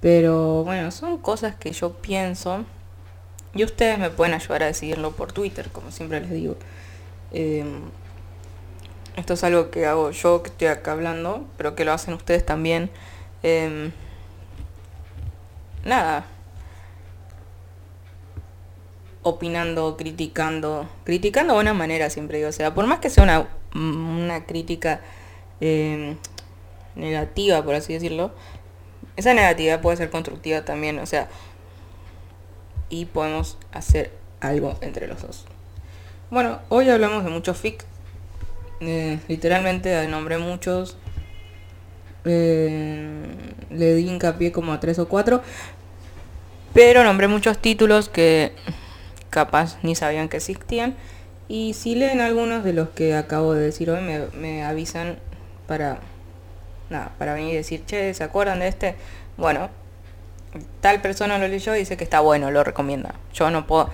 [0.00, 2.64] Pero bueno, son cosas que yo pienso
[3.54, 6.56] y ustedes me pueden ayudar a decidirlo por Twitter, como siempre les digo.
[7.30, 7.82] Em,
[9.16, 12.44] esto es algo que hago yo que estoy acá hablando, pero que lo hacen ustedes
[12.44, 12.90] también.
[13.44, 13.92] Em,
[15.84, 16.26] nada.
[19.22, 20.88] Opinando, criticando.
[21.04, 22.50] Criticando de buena manera, siempre digo.
[22.50, 25.00] O sea, por más que sea una, una crítica
[25.60, 26.16] em,
[26.94, 28.32] negativa, por así decirlo,
[29.16, 30.98] esa negatividad puede ser constructiva también.
[30.98, 31.28] O sea,
[32.88, 35.46] y podemos hacer algo entre los dos.
[36.30, 37.84] Bueno, hoy hablamos de muchos fic.
[38.80, 40.96] Eh, literalmente nombré muchos.
[42.24, 43.26] Eh,
[43.70, 45.42] le di hincapié como a tres o cuatro.
[46.72, 48.52] Pero nombré muchos títulos que
[49.30, 50.94] capaz ni sabían que existían.
[51.48, 55.18] Y si leen algunos de los que acabo de decir hoy, me, me avisan
[55.66, 55.98] para,
[56.90, 58.94] nada, para venir y decir, che, ¿se acuerdan de este?
[59.36, 59.70] Bueno,
[60.80, 63.14] tal persona lo leyó y dice que está bueno, lo recomienda.
[63.34, 63.90] Yo no puedo,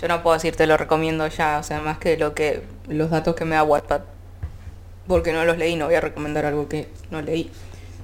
[0.00, 3.34] yo no puedo decirte lo recomiendo ya, o sea, más que lo que, los datos
[3.34, 4.02] que me da Wattpad.
[5.06, 7.50] Porque no los leí, no voy a recomendar algo que no leí.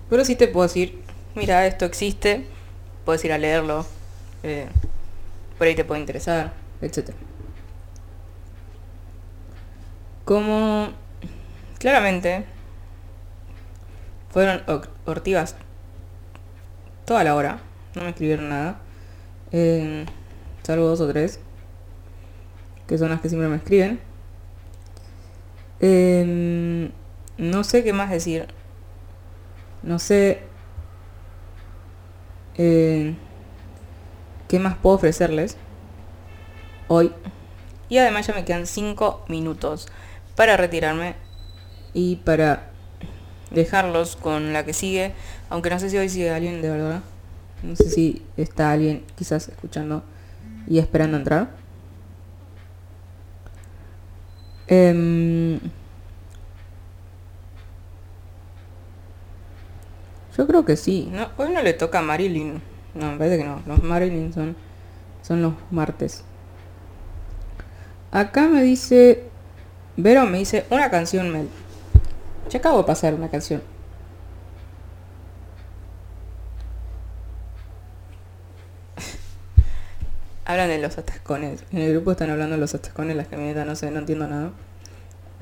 [0.08, 1.02] Pero sí te puedo decir,
[1.34, 2.46] mira, esto existe,
[3.04, 3.84] puedes ir a leerlo
[4.44, 4.66] eh,
[5.56, 6.52] por ahí te puede interesar,
[6.82, 7.10] etc.
[10.24, 10.88] Como
[11.78, 12.44] claramente
[14.30, 15.56] fueron or- ortivas
[17.04, 17.58] toda la hora,
[17.94, 18.78] no me escribieron nada,
[19.52, 20.06] eh,
[20.62, 21.40] salvo dos o tres,
[22.86, 24.00] que son las que siempre me escriben.
[25.80, 26.90] Eh,
[27.36, 28.46] no sé qué más decir.
[29.82, 30.40] No sé
[32.56, 33.14] eh,
[34.48, 35.56] qué más puedo ofrecerles
[36.88, 37.12] hoy.
[37.88, 39.88] Y además ya me quedan 5 minutos
[40.36, 41.14] para retirarme
[41.92, 42.70] y para
[43.50, 45.12] dejarlos con la que sigue.
[45.48, 47.00] Aunque no sé si hoy sigue alguien de verdad.
[47.62, 50.02] No sé si está alguien quizás escuchando
[50.66, 51.50] y esperando entrar.
[54.66, 55.60] Em,
[60.36, 61.10] yo creo que sí.
[61.36, 62.60] Hoy no le toca a Marilyn.
[62.94, 63.62] No, me parece que no.
[63.66, 64.56] Los Marilyn son,
[65.22, 66.24] son los martes.
[68.10, 69.30] Acá me dice...
[69.96, 71.48] Vero me dice una canción, Mel.
[72.50, 73.62] Ya acabo de pasar una canción.
[80.44, 81.62] Hablan de los atascones.
[81.70, 84.50] En el grupo están hablando de los atascones, las camionetas, no sé, no entiendo nada.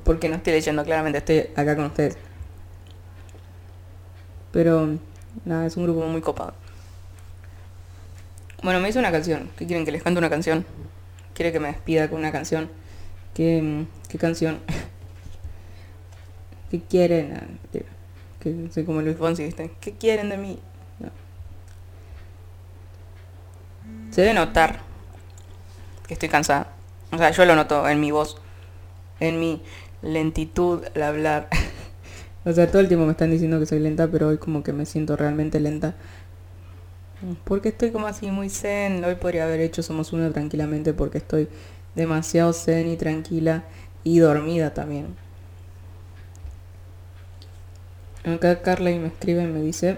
[0.03, 2.15] Porque no estoy leyendo claramente, estoy acá con ustedes.
[4.51, 4.99] Pero,
[5.45, 6.53] nada, es un grupo muy copado.
[8.61, 9.49] Bueno, me hizo una canción.
[9.57, 10.63] ¿Qué quieren que les cante una canción?
[11.33, 12.69] ¿Quiere que me despida con una canción?
[13.33, 14.59] ¿Qué, qué canción?
[16.71, 17.33] ¿Qué quieren?
[17.35, 17.79] Ah.
[18.39, 19.71] Que soy como Luis Fonsi, ¿viste?
[19.79, 20.59] ¿Qué quieren de mí?
[24.11, 24.79] Se debe notar
[26.07, 26.67] que estoy cansada.
[27.11, 28.37] O sea, yo lo noto en mi voz,
[29.19, 29.61] en mi
[30.01, 31.47] lentitud al hablar.
[32.45, 34.73] o sea, todo el tiempo me están diciendo que soy lenta, pero hoy como que
[34.73, 35.95] me siento realmente lenta.
[37.45, 39.03] Porque estoy como así muy zen.
[39.05, 41.47] Hoy podría haber hecho Somos Uno tranquilamente porque estoy
[41.95, 43.63] demasiado zen y tranquila
[44.03, 45.15] y dormida también.
[48.25, 49.97] Acá Carly me escribe y me dice,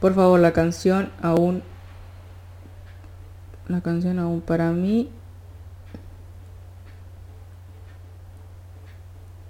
[0.00, 1.62] por favor, la canción aún,
[3.68, 5.10] la canción aún para mí,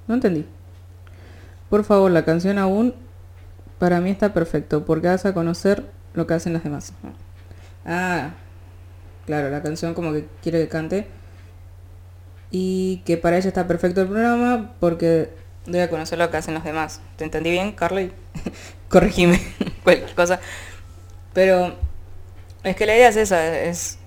[0.06, 0.46] no entendí.
[1.68, 2.94] Por favor, la canción aún
[3.78, 5.84] para mí está perfecto porque vas a conocer
[6.14, 6.92] lo que hacen las demás.
[7.84, 8.30] Ah,
[9.26, 11.06] claro, la canción como que quiere que cante.
[12.50, 15.30] Y que para ella está perfecto el programa porque
[15.66, 17.00] debe conocer lo que hacen los demás.
[17.16, 18.12] ¿Te entendí bien, Carly?
[18.88, 19.40] Corregime
[19.84, 20.40] cualquier cosa.
[21.32, 21.74] Pero
[22.62, 23.98] es que la idea es esa, es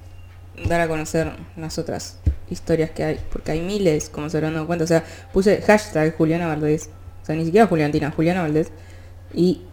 [0.66, 2.20] dar a conocer las otras
[2.50, 3.20] historias que hay.
[3.32, 4.86] Porque hay miles, como se habrán dado cuenta.
[4.86, 5.04] O sea,
[5.34, 6.90] puse hashtag Juliana Valdés.
[7.24, 8.72] O sea, ni siquiera Juliantina, Juliana Valdés.
[9.34, 9.64] Y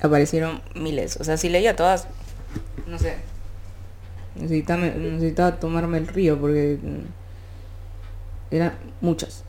[0.00, 1.18] aparecieron miles.
[1.20, 2.06] O sea, si leía todas,
[2.86, 3.16] no sé.
[4.40, 9.44] Necesitaba, necesitaba tomarme el río porque mm, eran muchas.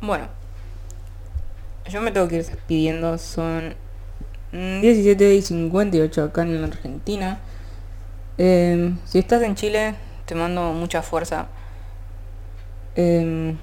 [0.00, 0.28] Bueno,
[1.90, 3.18] yo me tengo que ir despidiendo.
[3.18, 3.74] Son
[4.52, 7.40] mm, 17 y 58 acá en la Argentina.
[8.38, 9.94] Eh, si estás en Chile,
[10.26, 11.46] te mando mucha fuerza.
[12.96, 13.56] Eh,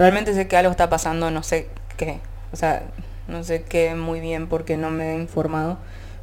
[0.00, 1.68] realmente sé que algo está pasando, no sé
[1.98, 2.20] qué.
[2.52, 2.84] O sea,
[3.28, 5.76] no sé qué muy bien porque no me he informado.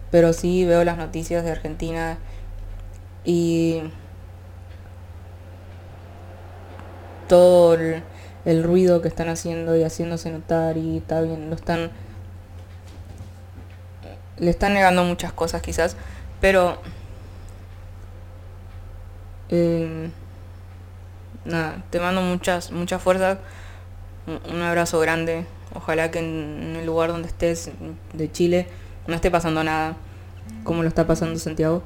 [0.09, 2.17] Pero sí veo las noticias de Argentina
[3.23, 3.83] y
[7.27, 11.91] todo el, ruido que están haciendo y haciéndose notar y está bien, lo están
[14.37, 15.97] le están negando muchas cosas quizás,
[16.39, 16.77] pero
[19.49, 20.09] eh,
[21.43, 23.39] nada, te mando muchas muchas fuerzas,
[24.27, 27.71] un, abrazo grande, ojalá que en, el lugar donde estés
[28.13, 28.67] de Chile
[29.07, 29.95] no esté pasando nada
[30.63, 31.83] como lo está pasando Santiago.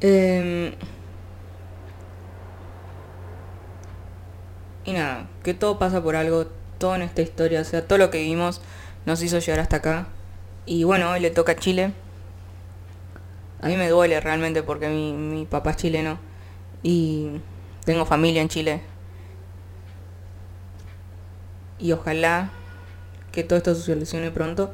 [0.00, 0.74] Eh,
[4.84, 6.46] Y nada, que todo pasa por algo,
[6.78, 8.60] todo en esta historia, o sea, todo lo que vivimos
[9.06, 10.06] nos hizo llegar hasta acá.
[10.66, 11.92] Y bueno, hoy le toca a Chile.
[13.62, 16.18] A mí me duele realmente porque mi papá es chileno
[16.82, 17.40] y
[17.86, 18.82] tengo familia en Chile.
[21.78, 22.50] Y ojalá
[23.32, 24.72] que todo esto se solucione pronto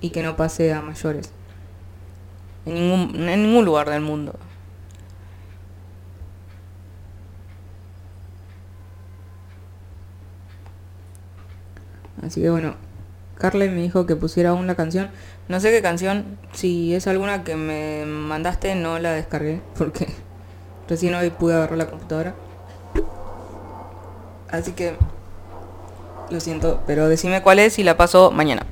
[0.00, 1.30] y que no pase a mayores.
[2.66, 4.38] En ningún, en ningún lugar del mundo.
[12.22, 12.74] Así que bueno,
[13.38, 15.10] Carly me dijo que pusiera la canción.
[15.48, 20.08] No sé qué canción, si es alguna que me mandaste no la descargué porque
[20.88, 22.34] recién hoy pude agarrar la computadora.
[24.50, 24.96] Así que
[26.30, 28.62] lo siento, pero decime cuál es y la paso mañana.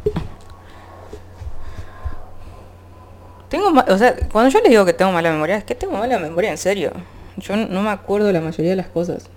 [3.49, 6.19] Tengo, o sea, cuando yo les digo que tengo mala memoria, es que tengo mala
[6.19, 6.93] memoria en serio.
[7.37, 9.31] Yo no me acuerdo la mayoría de las cosas.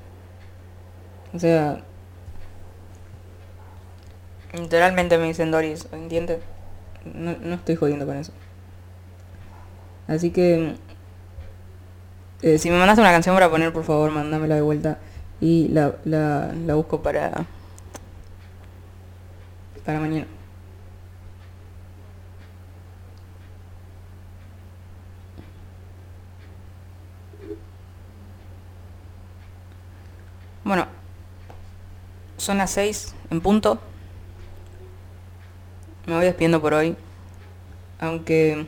[1.34, 1.82] O sea,
[4.54, 6.40] literalmente me dicen Doris, ¿entiendes?
[7.06, 8.32] No, no estoy jodiendo con eso.
[10.08, 10.76] Así que,
[12.42, 15.00] eh, si me mandaste una canción para poner, por favor, mándamela de vuelta
[15.42, 17.46] y la, la, la busco para
[19.88, 20.28] para mañana.
[30.66, 30.88] Bueno,
[32.36, 33.80] son las 6 en punto.
[36.06, 36.98] Me voy despidiendo por hoy.
[38.02, 38.68] Aunque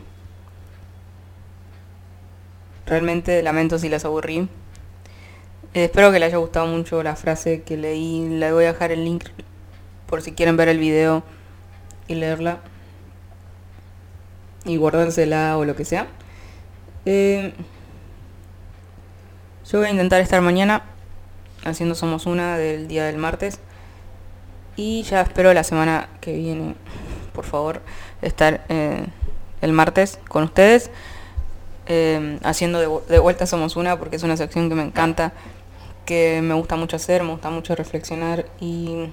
[2.85, 4.47] realmente lamento si las aburrí.
[5.73, 8.29] Eh, espero que les haya gustado mucho la frase que leí.
[8.29, 9.25] Le voy a dejar el link
[10.09, 11.23] por si quieren ver el video
[12.07, 12.59] y leerla.
[14.65, 16.07] Y guardársela o lo que sea.
[17.05, 17.53] Eh,
[19.71, 20.83] yo voy a intentar estar mañana
[21.63, 23.59] haciendo Somos Una del día del martes.
[24.75, 26.75] Y ya espero la semana que viene,
[27.33, 27.81] por favor,
[28.21, 29.05] estar eh,
[29.61, 30.89] el martes con ustedes.
[31.89, 35.33] eh, haciendo de, de vuelta Somos Una porque es una sección que me encanta,
[36.05, 39.09] que me gusta mucho hacer, me gusta mucho reflexionar y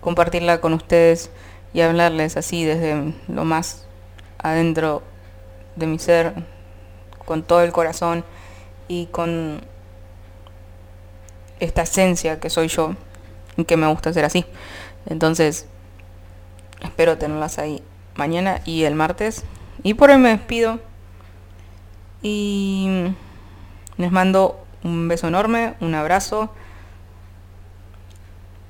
[0.00, 1.30] compartirla con ustedes
[1.72, 3.86] y hablarles así desde lo más
[4.38, 5.02] adentro
[5.76, 6.34] de mi ser,
[7.24, 8.24] con todo el corazón
[8.88, 9.60] y con
[11.60, 12.94] esta esencia que soy yo
[13.56, 14.44] y que me gusta ser así.
[15.06, 15.66] Entonces,
[16.82, 17.82] espero tenerlas ahí
[18.16, 19.44] mañana y el martes.
[19.82, 20.80] Y por hoy me despido.
[22.22, 23.14] Y
[23.96, 26.50] les mando un beso enorme, un abrazo.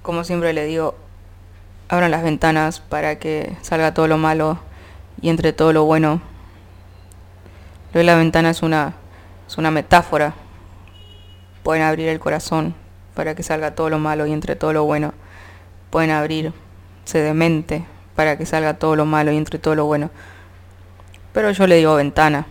[0.02, 0.96] Como siempre le digo,
[1.90, 4.60] abran las ventanas para que salga todo lo malo
[5.20, 6.22] y entre todo lo bueno.
[7.92, 8.94] Lo de la ventana es una,
[9.48, 10.34] es una metáfora.
[11.64, 12.76] Pueden abrir el corazón
[13.14, 15.12] para que salga todo lo malo y entre todo lo bueno.
[15.90, 16.52] Pueden abrirse
[17.12, 17.84] de mente
[18.14, 20.10] para que salga todo lo malo y entre todo lo bueno.
[21.32, 22.46] Pero yo le digo ventana.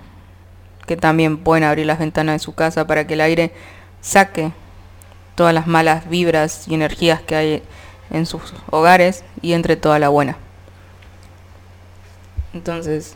[0.86, 3.54] Que también pueden abrir las ventanas de su casa para que el aire
[4.02, 4.52] saque
[5.36, 7.64] todas las malas vibras y energías que hay
[8.12, 10.38] en sus hogares y entre toda la buena.
[12.54, 13.16] Entonces,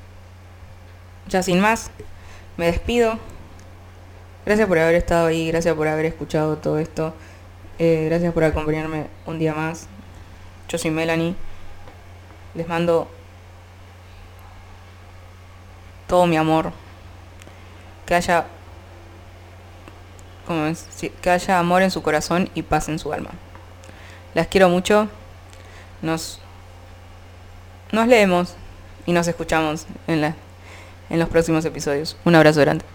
[1.28, 1.90] ya sin más,
[2.57, 3.18] me despido.
[4.45, 7.14] Gracias por haber estado ahí, gracias por haber escuchado todo esto.
[7.80, 9.88] eh, gracias por acompañarme un día más.
[10.70, 11.36] Yo soy Melanie.
[12.53, 13.07] Les mando
[16.07, 16.72] todo mi amor.
[18.06, 18.45] Que haya
[20.45, 20.88] como es,
[21.22, 23.32] que haya amor en su corazón y paz en su alma.
[24.34, 25.07] Las quiero mucho.
[26.01, 26.39] Nos
[27.91, 28.55] nos leemos
[29.05, 30.35] y nos escuchamos en la
[31.10, 32.18] en los próximos episodios.
[32.26, 32.93] Un abrazo grande.